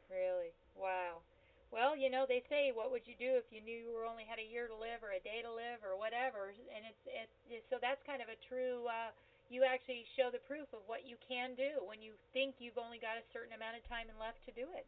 [0.09, 0.49] Really?
[0.73, 1.21] Wow.
[1.69, 4.25] Well, you know, they say, what would you do if you knew you were only
[4.25, 6.49] had a year to live or a day to live or whatever?
[6.73, 8.89] And it's it's, it's so that's kind of a true.
[8.89, 9.13] Uh,
[9.53, 12.97] you actually show the proof of what you can do when you think you've only
[12.97, 14.85] got a certain amount of time left to do it.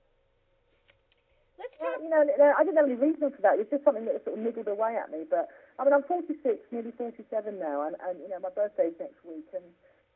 [1.61, 3.61] Let's well, you know, I didn't have any reason for that.
[3.61, 5.29] It was just something that sort of niggled away at me.
[5.29, 6.33] But I mean, I'm 46,
[6.73, 7.21] nearly 47
[7.61, 9.65] now, and, and you know, my birthday's next week, and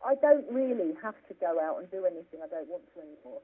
[0.06, 3.42] I don't really have to go out and do anything I don't want to anymore.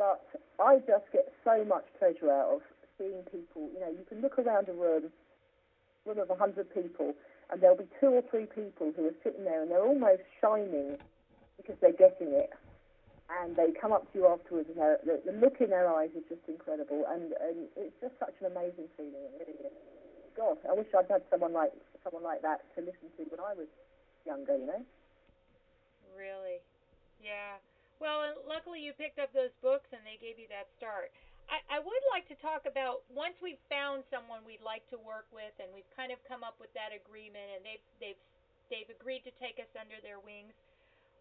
[0.00, 0.24] But
[0.56, 2.60] I just get so much pleasure out of
[2.96, 3.68] seeing people.
[3.76, 5.12] You know, you can look around a room,
[6.06, 7.12] room of a hundred people,
[7.52, 10.96] and there'll be two or three people who are sitting there and they're almost shining
[11.60, 12.50] because they're getting it.
[13.28, 16.24] And they come up to you afterwards, and the, the look in their eyes is
[16.32, 19.28] just incredible, and, and it's just such an amazing feeling.
[20.32, 23.52] God, I wish I'd had someone like someone like that to listen to when I
[23.52, 23.68] was
[24.24, 24.56] younger.
[24.56, 24.82] You know.
[26.18, 26.58] Really,
[27.22, 27.62] yeah.
[28.02, 31.14] Well, luckily you picked up those books and they gave you that start.
[31.46, 35.30] I, I would like to talk about once we've found someone we'd like to work
[35.30, 38.22] with and we've kind of come up with that agreement and they've they've
[38.66, 40.52] they've agreed to take us under their wings.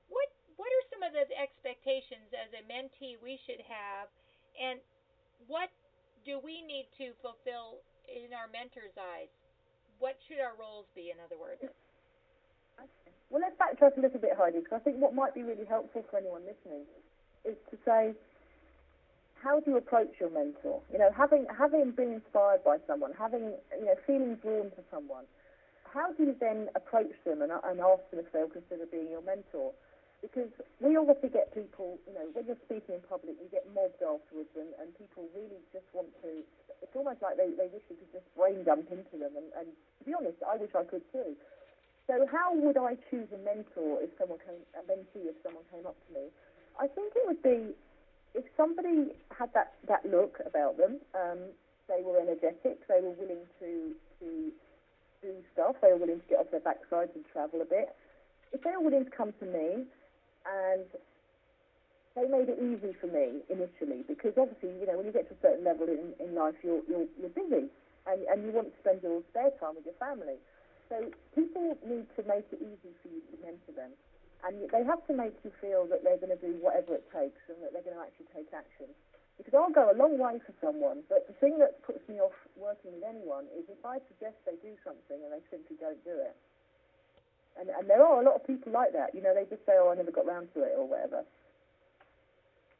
[0.10, 4.10] What what are some of the expectations as a mentee we should have
[4.58, 4.82] and
[5.46, 5.70] what
[6.26, 9.30] do we need to fulfill in our mentor's eyes?
[10.02, 11.62] What should our roles be in other words?
[13.30, 16.06] Well, let's backtrack a little bit, Heidi, because I think what might be really helpful
[16.10, 16.88] for anyone listening
[17.44, 18.16] is to say,
[19.44, 20.82] how do you approach your mentor?
[20.92, 25.26] You know, having having been inspired by someone, having you know, feeling drawn to someone,
[25.94, 29.22] how do you then approach them and, and ask them if they'll consider being your
[29.22, 29.76] mentor?
[30.24, 30.50] Because
[30.82, 34.50] we obviously get people, you know, when you're speaking in public, you get mobbed afterwards,
[34.58, 36.42] and, and people really just want to.
[36.82, 39.38] It's almost like they, they wish you could just brain dump into them.
[39.38, 41.38] And, and to be honest, I wish I could too.
[42.08, 45.86] So how would I choose a mentor if someone came, a mentee if someone came
[45.86, 46.32] up to me?
[46.80, 47.76] I think it would be
[48.34, 51.52] if somebody had that, that look about them, um,
[51.88, 54.28] they were energetic, they were willing to, to
[55.22, 57.92] do stuff, they were willing to get off their backsides and travel a bit.
[58.54, 59.84] If they were willing to come to me
[60.48, 60.88] and
[62.16, 65.36] they made it easy for me initially because obviously, you know, when you get to
[65.36, 67.68] a certain level in, in life, you're, you're, you're busy
[68.08, 70.40] and, and you want to spend your spare time with your family.
[70.90, 73.92] So people need to make it easy for you to mentor them.
[74.46, 77.42] And they have to make you feel that they're going to do whatever it takes
[77.50, 78.88] and that they're going to actually take action.
[79.36, 82.34] Because I'll go a long way for someone, but the thing that puts me off
[82.58, 86.16] working with anyone is if I suggest they do something and they simply don't do
[86.18, 86.34] it.
[87.60, 89.14] And, and there are a lot of people like that.
[89.14, 91.26] You know, they just say, oh, I never got round to it or whatever.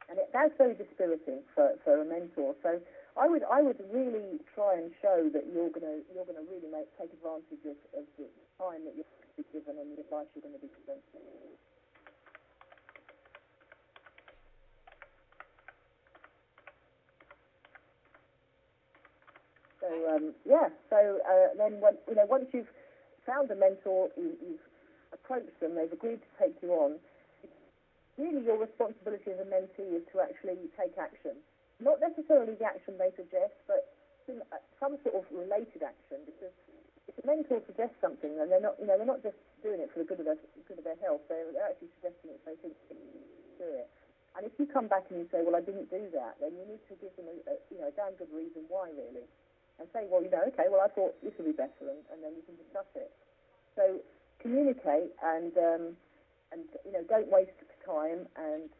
[0.08, 2.54] and it, that's very dispiriting for, for a mentor.
[2.62, 2.80] So
[3.18, 6.86] I would I would really try and show that you're gonna you're gonna really make
[6.94, 8.30] take advantage of, of the
[8.62, 11.02] time that you're going to be given and the advice you're going to be given.
[19.82, 22.70] So um, yeah, so uh, then when, you know once you've
[23.26, 24.66] found a mentor, you, you've
[25.12, 27.02] approached them, they've agreed to take you on.
[28.16, 31.34] Really, your responsibility as a mentee is to actually take action
[31.78, 33.94] not necessarily the action they suggest, but
[34.26, 36.22] some, uh, some sort of related action.
[36.26, 36.54] Because
[37.06, 39.90] if a mentor suggests something, then they're not, you know, they're not just doing it
[39.94, 41.22] for the good of their good of their health.
[41.30, 42.74] They're, they're actually suggesting it so they think
[43.58, 43.88] do it.
[44.38, 46.62] And if you come back and you say, well, I didn't do that, then you
[46.62, 49.26] need to give them a, a you know, a damn good reason why, really.
[49.82, 52.22] And say, well, you know, okay, well, I thought this would be better, and, and
[52.22, 53.10] then you can discuss it.
[53.74, 53.98] So
[54.38, 55.84] communicate and, um,
[56.54, 57.54] and you know, don't waste
[57.88, 58.70] time and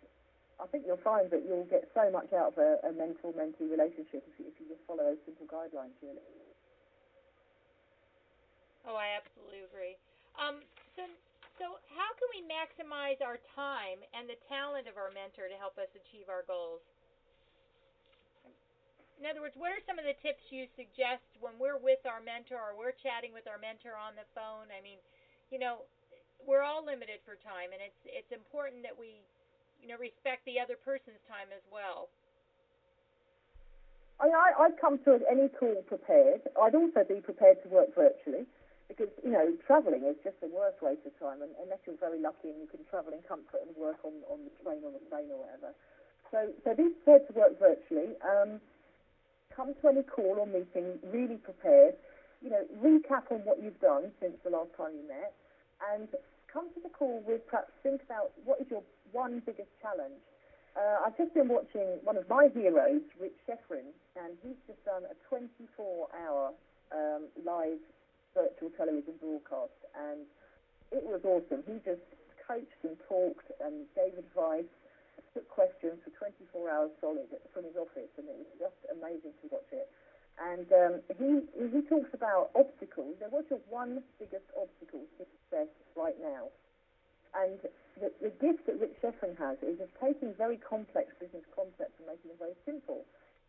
[0.59, 4.27] I think you'll find that you'll get so much out of a, a mentor-mentee relationship
[4.27, 6.19] if you, if you just follow those simple guidelines, really.
[8.83, 9.95] Oh, I absolutely agree.
[10.35, 10.59] Um,
[10.99, 11.07] so,
[11.63, 15.79] so how can we maximize our time and the talent of our mentor to help
[15.79, 16.83] us achieve our goals?
[19.19, 22.23] In other words, what are some of the tips you suggest when we're with our
[22.23, 24.71] mentor or we're chatting with our mentor on the phone?
[24.71, 25.03] I mean,
[25.51, 25.87] you know,
[26.47, 29.27] we're all limited for time, and it's it's important that we
[29.83, 32.09] you know, respect the other person's time as well.
[34.19, 36.43] I, I, I'd come to any call prepared.
[36.59, 38.47] I'd also be prepared to work virtually
[38.91, 42.19] because, you know, travelling is just a worst waste of time and, unless you're very
[42.19, 45.05] lucky and you can travel in comfort and work on, on the train or the
[45.07, 45.71] plane or whatever.
[46.35, 48.19] So, so be prepared to work virtually.
[48.27, 48.61] Um,
[49.55, 51.95] come to any call or meeting really prepared.
[52.43, 55.35] You know, recap on what you've done since the last time you met
[55.95, 56.09] and
[56.53, 60.21] come to the call with perhaps think about what is your one biggest challenge.
[60.77, 65.03] Uh, I've just been watching one of my heroes, Rich Schefren, and he's just done
[65.11, 66.53] a 24-hour
[66.95, 67.83] um, live
[68.35, 70.23] virtual television broadcast, and
[70.93, 71.65] it was awesome.
[71.67, 72.05] He just
[72.47, 74.71] coached and talked and gave advice,
[75.35, 79.47] took questions for 24 hours solid from his office, and it was just amazing to
[79.53, 79.89] watch it.
[80.39, 83.19] And um, he he talks about obstacles.
[83.31, 86.55] what's your one biggest obstacle to success right now?
[87.37, 87.61] And
[88.01, 92.07] the, the gift that Rich Schefren has is of taking very complex business concepts and
[92.09, 93.05] making them very simple.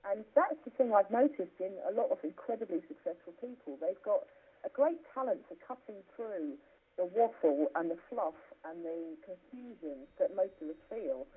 [0.07, 3.75] And that's the thing I've noticed in a lot of incredibly successful people.
[3.79, 4.23] They've got
[4.63, 6.55] a great talent for cutting through
[6.95, 8.37] the waffle and the fluff
[8.67, 11.27] and the confusion that most of us feel.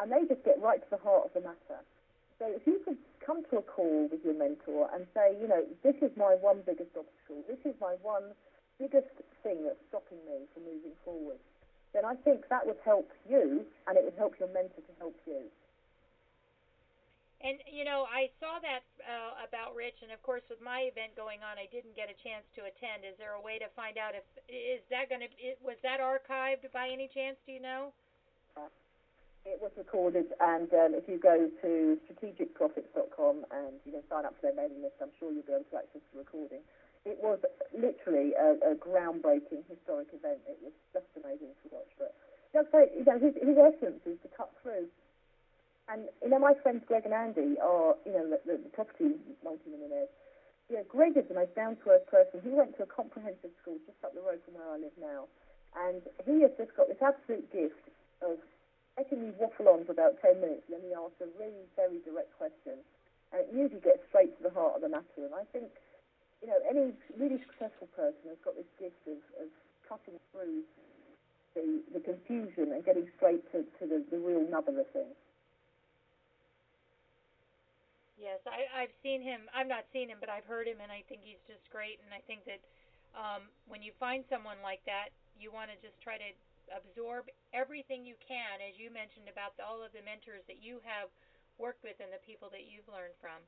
[0.00, 1.80] And they just get right to the heart of the matter.
[2.40, 5.60] So if you could come to a call with your mentor and say, you know,
[5.84, 8.32] this is my one biggest obstacle, this is my one
[8.80, 9.12] biggest
[9.44, 11.36] thing that's stopping me from moving forward,
[11.92, 15.16] then I think that would help you and it would help your mentor to help
[15.26, 15.50] you.
[17.40, 21.16] And you know, I saw that uh, about Rich, and of course, with my event
[21.16, 23.08] going on, I didn't get a chance to attend.
[23.08, 25.30] Is there a way to find out if is that going to
[25.64, 27.40] was that archived by any chance?
[27.48, 27.96] Do you know?
[29.48, 34.36] It was recorded, and um, if you go to strategicprofits.com and you know sign up
[34.36, 36.60] for their mailing list, I'm sure you'll be able to access the recording.
[37.04, 37.40] It was
[37.72, 40.44] literally a, a groundbreaking historic event.
[40.44, 41.88] It was just amazing to watch.
[41.96, 42.12] But
[42.52, 44.88] just say, you know, his, his essence is to cut through.
[45.88, 49.16] And you know, my friends Greg and Andy are, you know, the, the, the property
[49.42, 50.12] multi-millionaires.
[50.70, 52.38] Know, Greg is the most down-to-earth person.
[52.46, 55.26] He went to a comprehensive school just up the road from where I live now,
[55.74, 57.90] and he has just got this absolute gift
[58.22, 58.38] of
[58.94, 61.98] letting me waffle on for about 10 minutes and then he asks a really very
[62.04, 62.78] direct question.
[63.32, 65.24] And it usually gets straight to the heart of the matter.
[65.24, 65.70] And I think,
[66.40, 69.48] you know, any really successful person has got this gift of, of
[69.84, 70.64] cutting through
[71.52, 75.10] the, the confusion and getting straight to, to the, the real nub of the thing.
[78.16, 79.48] Yes, I, I've seen him.
[79.56, 82.00] I've not seen him, but I've heard him, and I think he's just great.
[82.04, 82.60] And I think that
[83.16, 85.08] um, when you find someone like that,
[85.40, 86.28] you want to just try to
[86.68, 90.84] absorb everything you can, as you mentioned about the, all of the mentors that you
[90.84, 91.08] have
[91.56, 93.40] worked with and the people that you've learned from.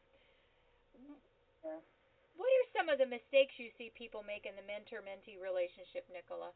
[1.62, 2.01] Yeah.
[2.36, 6.50] What are some of the mistakes you see people make in the mentor-mentee relationship, Nicola?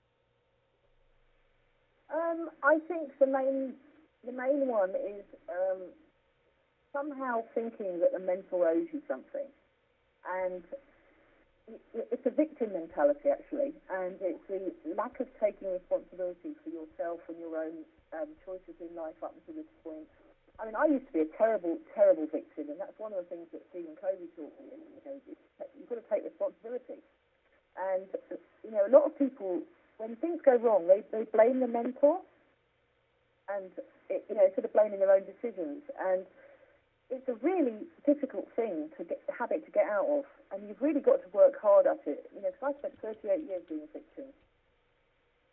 [2.08, 3.74] Um, I think the main
[4.24, 5.90] the main one is um,
[6.92, 9.46] somehow thinking that the mentor owes you something,
[10.26, 10.62] and
[11.94, 17.38] it's a victim mentality actually, and it's the lack of taking responsibility for yourself and
[17.38, 17.82] your own
[18.14, 20.06] um, choices in life up until this point.
[20.58, 23.28] I mean, I used to be a terrible, terrible victim, and that's one of the
[23.28, 24.72] things that Stephen Covey taught me.
[24.72, 25.16] You know,
[25.76, 27.04] you've got to take responsibility,
[27.76, 28.08] and
[28.64, 29.60] you know, a lot of people,
[29.98, 32.24] when things go wrong, they they blame the mentor,
[33.52, 33.68] and
[34.08, 35.84] it, you know, sort of blaming their own decisions.
[36.00, 36.24] And
[37.10, 41.04] it's a really difficult thing to get habit to get out of, and you've really
[41.04, 42.30] got to work hard at it.
[42.32, 44.32] You know, because I spent 38 years doing fiction,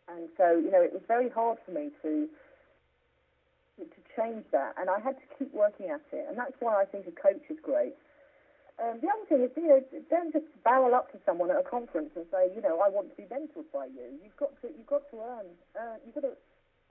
[0.08, 2.24] and so you know it was very hard for me to
[3.78, 6.84] to change that, and I had to keep working at it, and that's why I
[6.88, 7.92] think a coach is great.
[8.80, 11.62] Um, the other thing is, you know, don't just barrel up to someone at a
[11.62, 14.18] conference and say, you know, I want to be mentored by you.
[14.18, 15.46] You've got to, you've got to earn,
[15.78, 16.34] uh, you've got to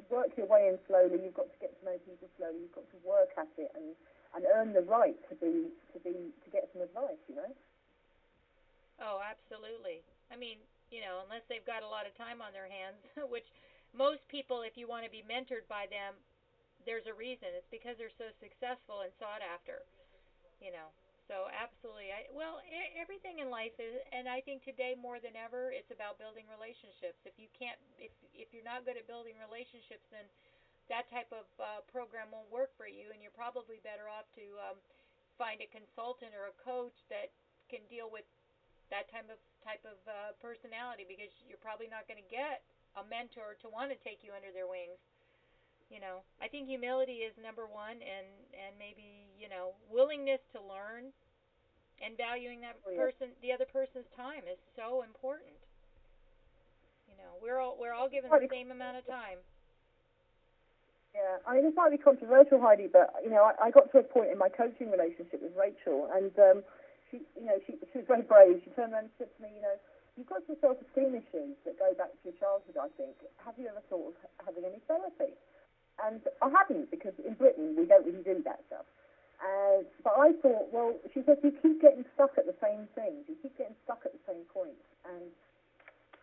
[0.08, 1.20] work your way in slowly.
[1.20, 2.64] You've got to get to know people slowly.
[2.64, 3.98] You've got to work at it and
[4.34, 7.20] and earn the right to be to be to get some advice.
[7.28, 7.52] You know.
[9.04, 10.02] Oh, absolutely.
[10.32, 13.04] I mean, you know, unless they've got a lot of time on their hands,
[13.34, 13.46] which
[13.92, 16.16] most people, if you want to be mentored by them,
[16.86, 17.52] there's a reason.
[17.56, 19.84] It's because they're so successful and sought after.
[20.60, 20.92] You know.
[21.32, 22.60] So absolutely, I well
[23.00, 27.16] everything in life is, and I think today more than ever, it's about building relationships.
[27.24, 30.28] If you can't, if if you're not good at building relationships, then
[30.92, 34.46] that type of uh, program won't work for you, and you're probably better off to
[34.68, 34.78] um,
[35.40, 37.32] find a consultant or a coach that
[37.72, 38.28] can deal with
[38.92, 42.68] that type of type of uh, personality because you're probably not going to get
[43.00, 45.00] a mentor to want to take you under their wings
[45.90, 50.60] you know i think humility is number one and and maybe you know willingness to
[50.62, 51.12] learn
[52.04, 55.56] and valuing that oh, person the other person's time is so important
[57.08, 59.40] you know we're all we're all given the same amount of time
[61.14, 64.04] yeah, I mean, it's slightly controversial, Heidi, but you know, I, I got to a
[64.04, 66.58] point in my coaching relationship with Rachel, and um,
[67.14, 68.66] she, you know, she, she was very brave.
[68.66, 69.78] She turned around and said to me, you know,
[70.18, 72.82] you've got some self-esteem issues that go back to your childhood.
[72.82, 73.14] I think.
[73.46, 75.38] Have you ever thought of having any therapy?
[76.02, 78.88] And I hadn't because in Britain we don't really do that stuff.
[79.44, 83.28] Uh, but I thought, well, she said, you keep getting stuck at the same things.
[83.28, 84.80] You keep getting stuck at the same points.
[85.04, 85.28] And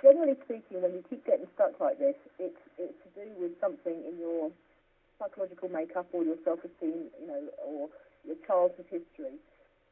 [0.00, 3.92] generally speaking, when you keep getting stuck like this, it's, it's to do with something
[3.92, 4.48] in your
[5.20, 7.92] psychological makeup or your self-esteem, you know, or
[8.24, 9.36] your childhood history.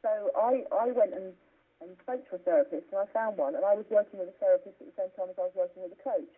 [0.01, 1.37] So I, I went and,
[1.85, 4.37] and spoke to a therapist, and I found one, and I was working with a
[4.41, 6.33] therapist at the same time as I was working with a coach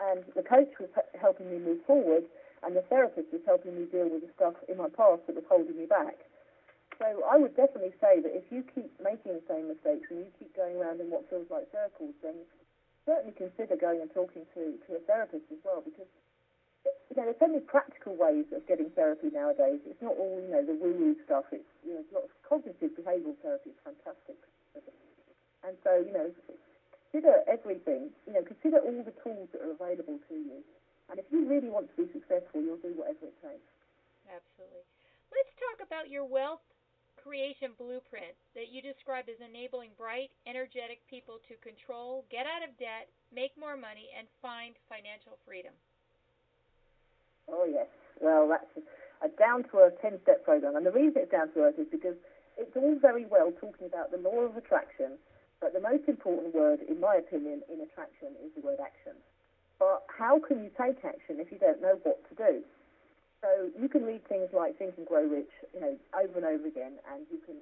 [0.00, 0.90] and the coach was
[1.20, 2.24] helping me move forward,
[2.62, 5.44] and the therapist was helping me deal with the stuff in my past that was
[5.48, 6.16] holding me back.
[6.98, 10.30] So I would definitely say that if you keep making the same mistakes and you
[10.40, 12.40] keep going around in what feels like circles, then
[13.04, 16.08] certainly consider going and talking to, to a therapist as well, because
[16.84, 19.80] you know, there's so many practical ways of getting therapy nowadays.
[19.84, 21.44] It's not all, you know, the woo-woo stuff.
[21.52, 23.74] It's, you know, a lot of cognitive behavioural therapy.
[23.74, 24.38] It's fantastic.
[25.66, 26.30] And so, you know,
[27.10, 28.10] consider everything.
[28.26, 30.60] You know, consider all the tools that are available to you.
[31.10, 33.70] And if you really want to be successful, you'll do whatever it takes.
[34.26, 34.82] Absolutely.
[35.30, 36.62] Let's talk about your wealth
[37.22, 42.74] creation blueprint that you describe as enabling bright, energetic people to control, get out of
[42.78, 45.74] debt, make more money, and find financial freedom.
[47.50, 47.90] Oh, yes.
[48.18, 48.70] Well, that's
[49.22, 50.74] a down to earth 10 step program.
[50.74, 52.18] And the reason it's down to earth is because
[52.58, 55.18] it's all very well talking about the law of attraction
[55.60, 59.16] but the most important word, in my opinion, in attraction is the word action.
[59.78, 62.64] But how can you take action if you don't know what to do?
[63.44, 66.66] So you can read things like Think and Grow Rich, you know, over and over
[66.66, 67.56] again, and you can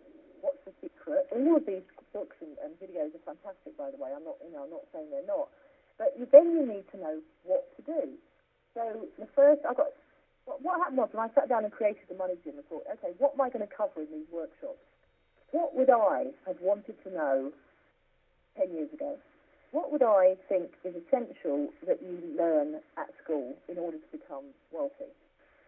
[0.45, 1.25] What's the Secret.
[1.33, 1.83] All of these
[2.13, 4.13] books and, and videos are fantastic, by the way.
[4.13, 5.49] I'm not, you know, I'm not saying they're not.
[5.97, 7.17] But you, then you need to know
[7.49, 8.13] what to do.
[8.77, 9.97] So the first, I got
[10.45, 12.85] what, what happened was when I sat down and created the Money Gym, I thought,
[12.93, 14.85] okay, what am I going to cover in these workshops?
[15.57, 17.53] What would I have wanted to know
[18.57, 19.19] 10 years ago.
[19.75, 24.55] What would I think is essential that you learn at school in order to become
[24.71, 25.11] wealthy?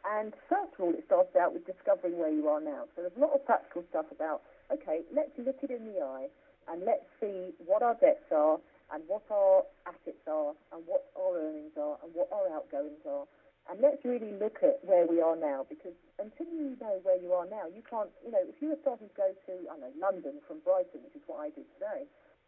[0.06, 2.86] And first of all, it starts out with discovering where you are now.
[2.94, 6.30] So there's a lot of practical stuff about, okay, let's look it in the eye
[6.70, 8.62] and let's see what our debts are
[8.94, 13.26] and what our assets are and what our earnings are and what our outgoings are.
[13.66, 17.34] And let's really look at where we are now because until you know where you
[17.34, 19.82] are now, you can't, you know, if you were starting to go to, I don't
[19.82, 22.06] know, London from Brighton, which is what I did today,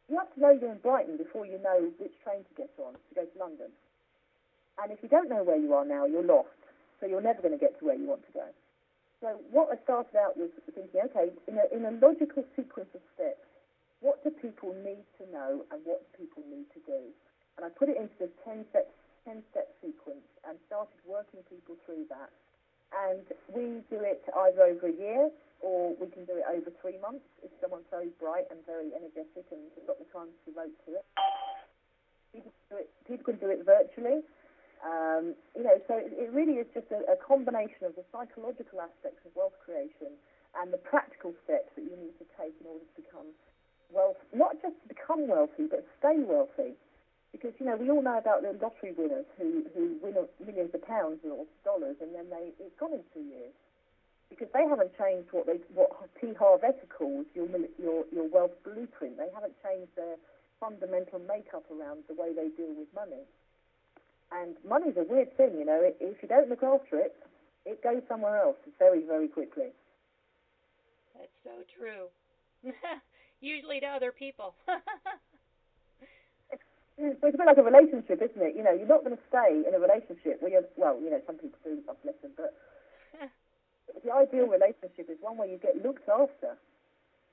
[0.09, 2.97] you have to know you're in Brighton before you know which train to get on
[2.97, 3.69] to go to London.
[4.81, 6.57] And if you don't know where you are now, you're lost.
[7.01, 8.49] So you're never going to get to where you want to go.
[9.21, 12.89] So what I started out with was thinking, okay, in a, in a logical sequence
[12.95, 13.43] of steps,
[14.01, 17.03] what do people need to know and what do people need to do?
[17.59, 18.87] And I put it into this 10 step,
[19.27, 22.31] 10 step sequence and started working people through that.
[22.95, 25.29] And we do it either over a year
[25.61, 29.47] or we can do it over three months if someone's very bright and very energetic
[29.51, 31.05] and has got the time to devote to it.
[33.09, 34.23] People can do it, virtually.
[34.85, 38.79] Um, you know, so it, it really is just a, a combination of the psychological
[38.79, 40.15] aspects of wealth creation
[40.55, 43.27] and the practical steps that you need to take in order to become
[43.91, 46.79] wealth, not just to become wealthy, but stay wealthy.
[47.33, 50.81] Because you know we all know about the lottery winners who who win millions of
[50.89, 53.53] pounds or dollars and then they it's gone in two years
[54.31, 56.33] because they haven't changed what they what T.
[56.39, 57.49] Harv Eker calls your
[57.81, 59.17] your your wealth blueprint.
[59.17, 60.17] They haven't changed their
[60.61, 63.25] fundamental makeup around the way they deal with money.
[64.31, 65.81] And money's a weird thing, you know.
[65.83, 67.17] If you don't look after it,
[67.65, 69.73] it goes somewhere else very, very quickly.
[71.17, 72.13] That's so true.
[73.41, 74.55] Usually to other people.
[76.51, 76.63] it's,
[76.99, 78.57] it's a bit like a relationship, isn't it?
[78.57, 81.21] You know, you're not going to stay in a relationship where you're, well, you know,
[81.27, 82.53] some people do, God bless them, but
[84.05, 86.57] the ideal relationship is one where you get looked after.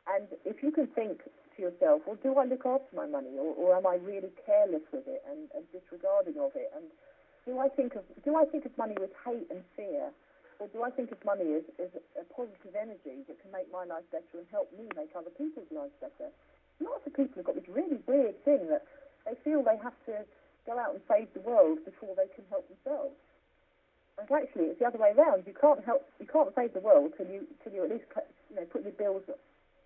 [0.05, 3.53] And if you can think to yourself, well, do I look after my money, or,
[3.57, 6.70] or am I really careless with it and, and disregarding of it?
[6.76, 6.86] And
[7.45, 10.09] do I think of do I think of money with hate and fear,
[10.59, 13.86] or do I think of money as, as a positive energy that can make my
[13.86, 16.30] life better and help me make other people's lives better?
[16.82, 18.86] Lots of people have got this really weird thing that
[19.26, 20.26] they feel they have to
[20.66, 23.16] go out and save the world before they can help themselves.
[24.18, 25.43] And actually, it's the other way around.
[25.45, 28.05] You can't help, you can't save the world till you till you at least
[28.49, 29.24] you know put your bills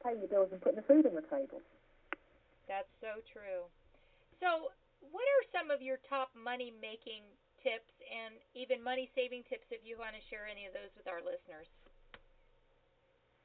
[0.03, 1.61] paying your bills and putting the food on the table.
[2.67, 3.67] That's so true.
[4.39, 4.71] So,
[5.11, 7.25] what are some of your top money making
[7.59, 11.09] tips and even money saving tips if you want to share any of those with
[11.09, 11.67] our listeners?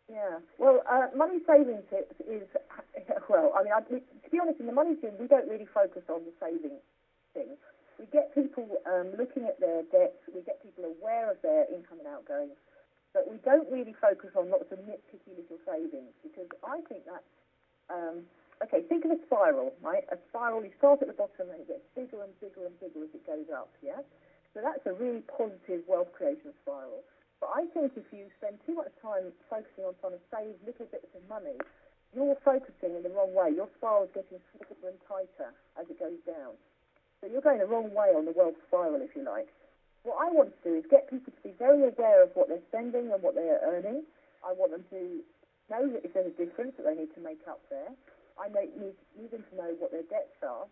[0.07, 2.45] Yeah, well, uh, money saving tips is,
[3.31, 6.05] well, I mean, I, to be honest, in the Money Gym, we don't really focus
[6.13, 6.77] on the saving
[7.33, 7.57] thing.
[7.99, 12.03] We get people um, looking at their debts, we get people aware of their income
[12.03, 12.59] and outgoings,
[13.15, 17.23] but we don't really focus on lots of nitpicky little savings because I think that,
[17.87, 18.27] um,
[18.67, 20.03] okay, think of a spiral, right?
[20.11, 23.07] A spiral, you start at the bottom and it gets bigger and bigger and bigger
[23.07, 24.03] as it goes up, yeah?
[24.55, 27.07] So that's a really positive wealth creation spiral.
[27.39, 30.87] But I think if you spend too much time focusing on trying to save little
[30.91, 31.59] bits of money,
[32.15, 33.51] you're focusing in the wrong way.
[33.55, 36.55] Your spiral is getting smaller and tighter as it goes down.
[37.25, 39.49] So you're going the wrong way on the wealth spiral, if you like.
[40.05, 42.69] What I want to do is get people to be very aware of what they're
[42.69, 44.05] spending and what they are earning.
[44.45, 45.25] I want them to
[45.73, 47.89] know that if there's a difference that they need to make up there.
[48.37, 50.69] I need, need them to know what their debts are.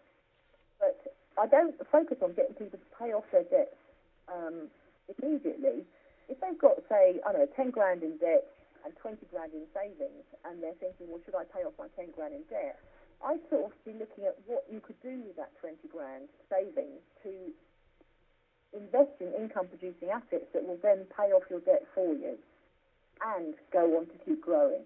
[0.76, 1.00] But
[1.40, 3.80] I don't focus on getting people to pay off their debts
[4.28, 4.68] um,
[5.08, 5.88] immediately.
[6.28, 8.44] If they've got, say, I don't know, 10 grand in debt
[8.84, 12.12] and 20 grand in savings, and they're thinking, well, should I pay off my 10
[12.12, 12.76] grand in debt?
[13.22, 17.02] I'd sort of be looking at what you could do with that 20 grand savings
[17.22, 17.30] to
[18.74, 22.34] invest in income producing assets that will then pay off your debt for you
[23.22, 24.82] and go on to keep growing.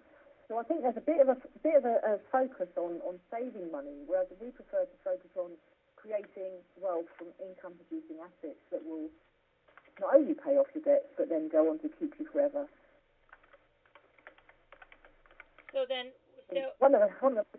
[0.49, 3.03] So I think there's a bit of a, a bit of a, a, focus on,
[3.03, 5.57] on saving money, whereas we prefer to focus on
[5.97, 9.11] creating wealth from income producing assets that will
[9.99, 12.68] not only pay off your debts but then go on to keep you forever.
[15.72, 16.14] So then,
[16.53, 17.59] so one of the, one of the,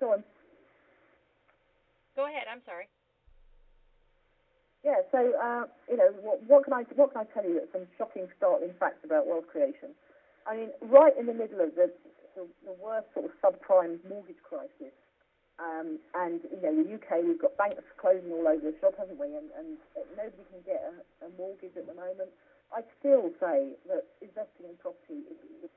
[0.00, 0.24] go on.
[2.14, 2.48] Go ahead.
[2.50, 2.88] I'm sorry.
[4.84, 7.60] Yeah, so uh, you know, what, what, can I what can I tell you?
[7.72, 9.90] Some shocking, startling facts about wealth creation.
[10.46, 11.90] I mean, right in the middle of the
[12.38, 14.94] the, the worst sort of subprime mortgage crisis,
[15.58, 19.18] um, and you know, the UK we've got banks closing all over the shop, haven't
[19.18, 19.32] we?
[19.32, 19.80] And, and
[20.14, 22.30] nobody can get a, a mortgage at the moment.
[22.70, 25.70] I'd still say that investing in property is the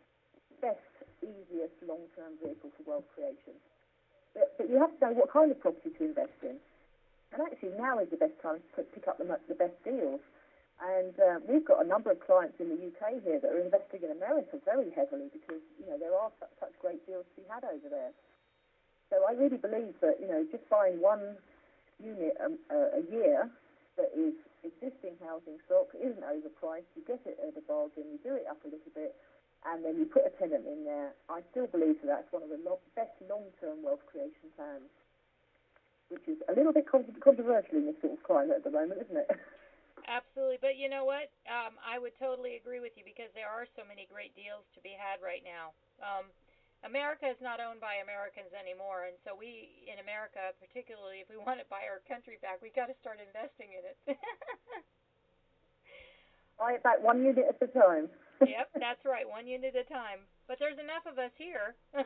[0.59, 0.93] best,
[1.23, 3.55] easiest long-term vehicle for wealth creation.
[4.69, 6.61] You have to know what kind of property to invest in.
[7.33, 10.21] And actually, now is the best time to pick up the, the best deals.
[10.77, 14.05] And uh, we've got a number of clients in the UK here that are investing
[14.05, 17.45] in America very heavily because you know there are such, such great deals to be
[17.49, 18.13] had over there.
[19.09, 21.35] So I really believe that you know just buying one
[21.99, 23.49] unit a, a year
[23.97, 26.87] that is existing housing stock isn't overpriced.
[26.95, 28.07] You get it at a bargain.
[28.15, 29.17] You do it up a little bit,
[29.67, 31.11] and then you put a tenant in there.
[31.27, 34.87] I still believe that that's one of the lo- best long-term wealth creation plans
[36.09, 39.17] which is a little bit controversial in this sort of climate at the moment, isn't
[39.17, 39.29] it?
[40.09, 41.29] Absolutely, but you know what?
[41.45, 44.81] Um, I would totally agree with you because there are so many great deals to
[44.81, 45.77] be had right now.
[46.01, 46.33] Um,
[46.81, 51.37] America is not owned by Americans anymore, and so we in America, particularly if we
[51.37, 53.97] want to buy our country back, we got to start investing in it.
[56.57, 58.09] buy it back one unit at a time.
[58.45, 60.23] Yep, that's right, one unit at a time.
[60.47, 61.75] But there's enough of us here.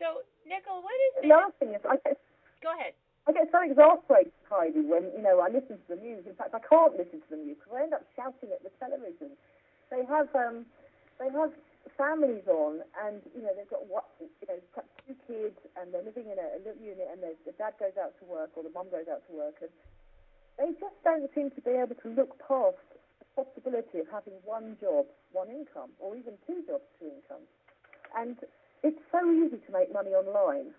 [0.00, 2.20] so, Nicole, what is the last thing is I guess
[2.62, 2.98] Go ahead.
[3.26, 6.26] I get so exasperated, Heidi, when you know I listen to the news.
[6.26, 8.70] In fact, I can't listen to the news because I end up shouting at the
[8.78, 9.34] television.
[9.90, 10.66] They have um,
[11.18, 11.50] they have
[11.98, 14.58] families on, and you know they've got what you know
[15.06, 18.14] two kids, and they're living in a, a little unit, and the dad goes out
[18.18, 19.70] to work or the mum goes out to work, and
[20.58, 22.82] they just don't seem to be able to look past
[23.36, 27.48] possibility of having one job, one income, or even two jobs, two incomes.
[28.16, 28.36] And
[28.82, 30.72] it's so easy to make money online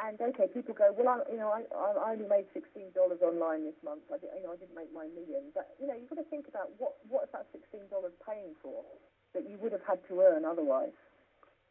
[0.00, 3.66] And okay, people go, well, I, you know, I, I only made sixteen dollars online
[3.68, 4.06] this month.
[4.08, 5.52] I, you know, I didn't make my million.
[5.52, 8.54] But you know, you've got to think about what what is that sixteen dollars paying
[8.62, 8.80] for
[9.34, 10.94] that you would have had to earn otherwise.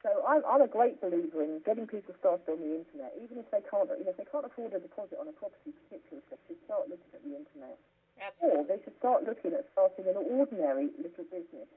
[0.03, 3.49] So I'm, I'm a great believer in getting people started on the internet, even if
[3.51, 6.37] they can't, you know, if they can't afford a deposit on a property, particularly, they
[6.47, 7.75] should start looking at the internet.
[8.41, 11.69] Or they should start looking at starting an ordinary little business,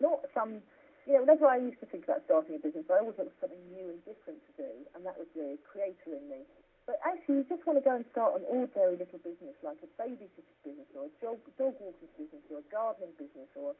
[0.00, 0.62] not some
[1.08, 3.48] you know, whenever I used to think about starting a business, I always looked for
[3.48, 6.44] something new and different to do, and that was the creator in me.
[6.84, 9.88] But actually, you just want to go and start an ordinary little business, like a
[9.96, 13.72] babysitting business, or a dog, dog walking business, or a gardening business, or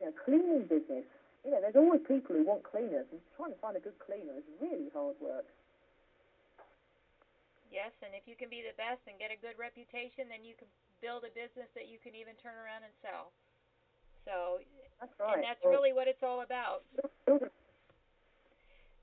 [0.00, 1.04] you know, cleaning business.
[1.44, 4.32] You know, there's always people who want cleaners, and trying to find a good cleaner
[4.40, 5.48] is really hard work.
[7.68, 10.56] Yes, and if you can be the best and get a good reputation, then you
[10.56, 10.68] can
[11.00, 13.32] build a business that you can even turn around and sell.
[14.28, 14.60] So
[15.00, 15.40] that's right.
[15.40, 16.84] And that's really what it's all about.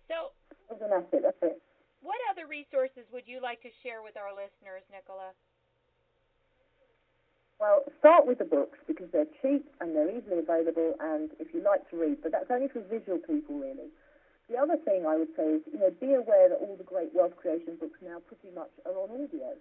[0.07, 0.31] So,
[0.69, 1.21] that's it.
[1.25, 1.61] That's it.
[2.05, 5.33] What other resources would you like to share with our listeners, Nicola?
[7.59, 11.65] Well, start with the books because they're cheap and they're easily available, and if you
[11.65, 13.89] like to read, but that's only for visual people, really.
[14.47, 17.09] The other thing I would say is, you know, be aware that all the great
[17.17, 19.57] wealth creation books now pretty much are on audio.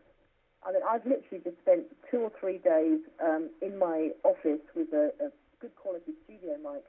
[0.66, 4.90] I mean, I've literally just spent two or three days um, in my office with
[4.92, 5.30] a, a
[5.62, 6.82] good quality studio mic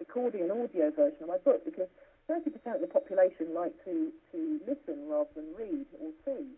[0.00, 1.86] recording an audio version of my book because
[2.26, 6.56] 30% of the population like to, to listen rather than read or see.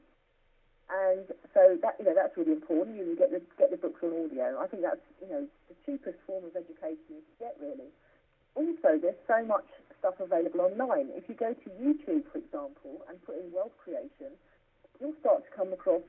[0.88, 2.96] And so that you know that's really important.
[2.96, 4.60] You get the get the books on audio.
[4.60, 7.88] I think that's you know the cheapest form of education you can get really.
[8.52, 9.64] Also, there's so much
[9.96, 11.08] stuff available online.
[11.16, 14.36] If you go to YouTube, for example, and put in wealth creation,
[15.00, 16.04] you'll start to come across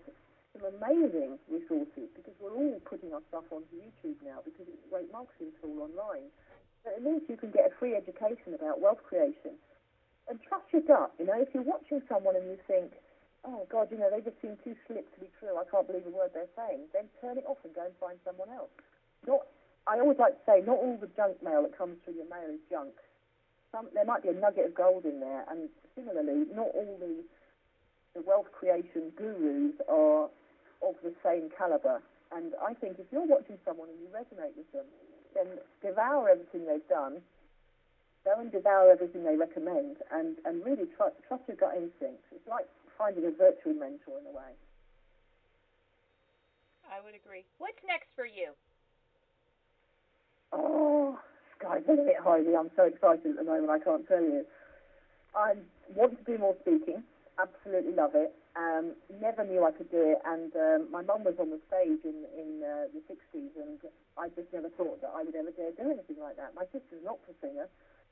[0.53, 4.89] some amazing resources because we're all putting our stuff onto YouTube now because it's a
[4.93, 6.29] great marketing tool online.
[6.85, 9.57] So it means you can get a free education about wealth creation.
[10.29, 11.11] And trust your gut.
[11.19, 12.93] You know, if you're watching someone and you think,
[13.43, 16.07] oh, God, you know, they just seem too slick to be true, I can't believe
[16.07, 18.71] a word they're saying, then turn it off and go and find someone else.
[19.27, 19.47] Not,
[19.87, 22.47] I always like to say, not all the junk mail that comes through your mail
[22.47, 22.95] is junk.
[23.71, 27.23] Some, there might be a nugget of gold in there, and similarly, not all the,
[28.15, 30.29] the wealth creation gurus are
[30.83, 32.01] of the same caliber.
[32.35, 34.85] And I think if you're watching someone and you resonate with them,
[35.35, 35.47] then
[35.81, 37.21] devour everything they've done,
[38.25, 42.25] go and devour everything they recommend, and, and really trust, trust your gut instincts.
[42.31, 42.65] It's like
[42.97, 44.53] finding a virtual mentor in a way.
[46.91, 47.43] I would agree.
[47.57, 48.51] What's next for you?
[50.51, 51.19] Oh,
[51.57, 52.55] sky's the limit, Heidi.
[52.55, 54.45] I'm so excited at the moment, I can't tell you.
[55.35, 55.53] I
[55.95, 57.03] want to do more speaking.
[57.39, 58.29] Absolutely love it.
[58.53, 62.05] Um, never knew I could do it, and um, my mum was on the stage
[62.05, 63.81] in in uh, the 60s, and
[64.13, 66.53] I just never thought that I would ever dare do anything like that.
[66.53, 67.65] My sister's an opera singer,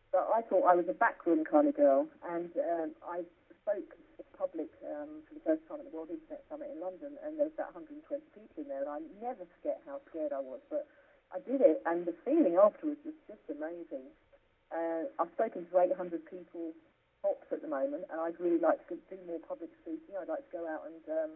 [0.09, 3.21] but I thought I was a backroom kind of girl, and um, I
[3.61, 7.13] spoke in public um, for the first time at the World Internet Summit in London,
[7.21, 8.01] and there was about 120
[8.33, 10.89] people in there, and I never forget how scared I was, but
[11.29, 14.09] I did it, and the feeling afterwards was just amazing.
[14.73, 16.73] Uh, I've spoken to 800 people
[17.21, 20.17] tops at the moment, and I'd really like to do more public speaking.
[20.17, 21.31] I'd like to go out and um,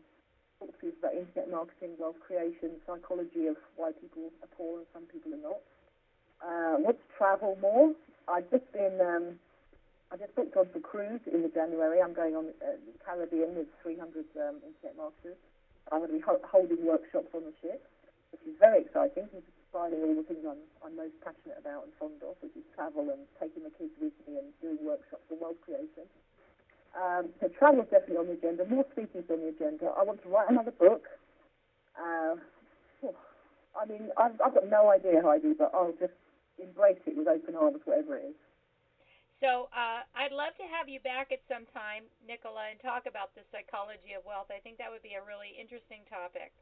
[0.59, 4.87] talk to people about internet marketing, wealth creation, psychology of why people are poor and
[4.93, 5.61] some people are not.
[6.43, 7.93] Uh, want to travel more.
[8.27, 9.39] I've just been, um,
[10.11, 12.01] I just booked on for cruise in the January.
[12.01, 15.37] I'm going on uh, the Caribbean with 300 um, internet marketers.
[15.91, 17.85] I'm going to be ho- holding workshops on the ship,
[18.33, 19.29] which is very exciting
[19.75, 23.11] finding all the things I'm, I'm most passionate about and fond of, which is travel
[23.11, 26.07] and taking the kids with me and doing workshops for wealth creation.
[26.95, 28.63] Um, so travel is definitely on the agenda.
[28.63, 29.91] More speaking is on the agenda.
[29.91, 31.11] I want to write another book.
[31.99, 32.39] Uh,
[33.03, 33.19] oh,
[33.75, 36.15] I mean, I've, I've got no idea, Heidi, but I'll just
[36.55, 38.39] embrace it with open arms, whatever it is.
[39.43, 43.35] So uh, I'd love to have you back at some time, Nicola, and talk about
[43.35, 44.47] the psychology of wealth.
[44.47, 46.55] I think that would be a really interesting topic.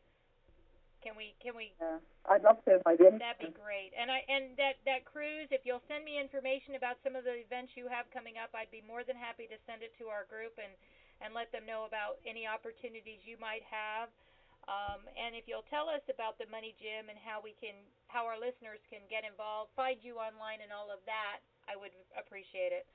[1.03, 1.35] Can we?
[1.43, 1.75] Can we?
[1.83, 1.99] Yeah,
[2.31, 2.79] I'd love to.
[2.87, 3.19] I did.
[3.19, 3.91] That'd be great.
[3.91, 5.51] And I and that that cruise.
[5.51, 8.71] If you'll send me information about some of the events you have coming up, I'd
[8.71, 10.71] be more than happy to send it to our group and
[11.19, 14.07] and let them know about any opportunities you might have.
[14.71, 17.75] Um, and if you'll tell us about the Money Gym and how we can,
[18.07, 21.91] how our listeners can get involved, find you online, and all of that, I would
[22.15, 22.87] appreciate it.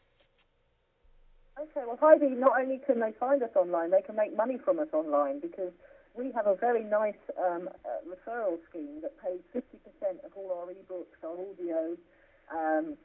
[1.61, 4.78] Okay, well, Heidi, not only can they find us online, they can make money from
[4.78, 5.74] us online because
[6.16, 10.72] we have a very nice um, uh, referral scheme that pays 50% of all our
[10.72, 11.96] ebooks, our audio,
[12.50, 12.96] um,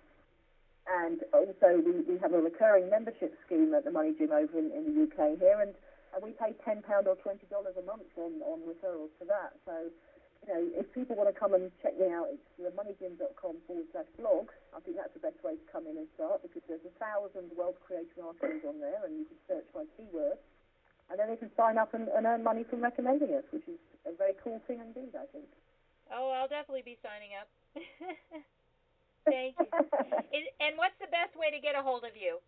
[0.87, 4.71] and also we, we have a recurring membership scheme at the Money Gym over in,
[4.71, 5.73] in the UK here, and,
[6.15, 9.55] and we pay £10 or $20 a month on, on referrals for that.
[9.63, 9.87] So,
[10.43, 14.11] you know, if people want to come and check me out, it's themoneygym.com forward slash
[14.19, 14.51] blog.
[14.75, 17.55] I think that's the best way to come in and start because there's a thousand
[17.55, 20.35] wealth creation articles on there, and you can search by keyword
[21.09, 23.79] and then they can sign up and, and earn money from recommending us, which is
[24.05, 25.47] a very cool thing indeed, I think.
[26.11, 27.47] Oh, I'll definitely be signing up.
[29.25, 29.69] Thank you.
[30.37, 32.43] Is, and what's the best way to get a hold of you?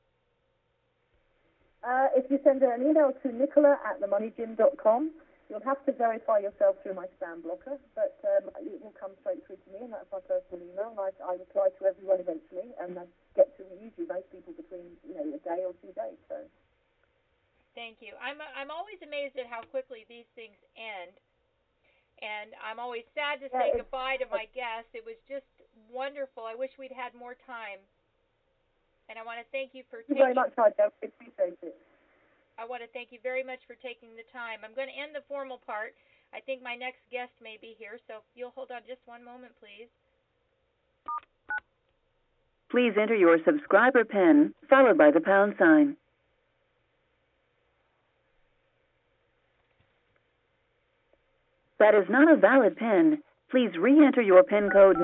[1.86, 5.12] Uh, if you send an email to nicola at themoneygym.com,
[5.50, 9.46] you'll have to verify yourself through my spam blocker, but um, it will come straight
[9.46, 10.90] through to me, and that's my personal email.
[10.98, 13.06] And I, I reply to everyone eventually, and I
[13.38, 16.18] get to usually most people between you know a day or two days.
[16.28, 16.42] So.
[17.76, 18.16] Thank you.
[18.24, 21.12] I'm I'm always amazed at how quickly these things end,
[22.24, 24.90] and I'm always sad to say Yeah, it's- goodbye to my guests.
[24.96, 25.46] It was just
[25.92, 26.48] wonderful.
[26.48, 27.84] I wish we'd had more time,
[29.12, 30.40] and I want to thank you for Thank you taking.
[30.40, 31.76] very much, I appreciate it.
[32.58, 34.64] I want to thank you very much for taking the time.
[34.64, 35.92] I'm going to end the formal part.
[36.32, 39.20] I think my next guest may be here, so if you'll hold on just one
[39.24, 39.92] moment, please.
[42.72, 45.98] Please enter your subscriber PIN followed by the pound sign.
[51.80, 53.22] That is not a valid PIN.
[53.50, 54.98] Please re-enter your PIN code.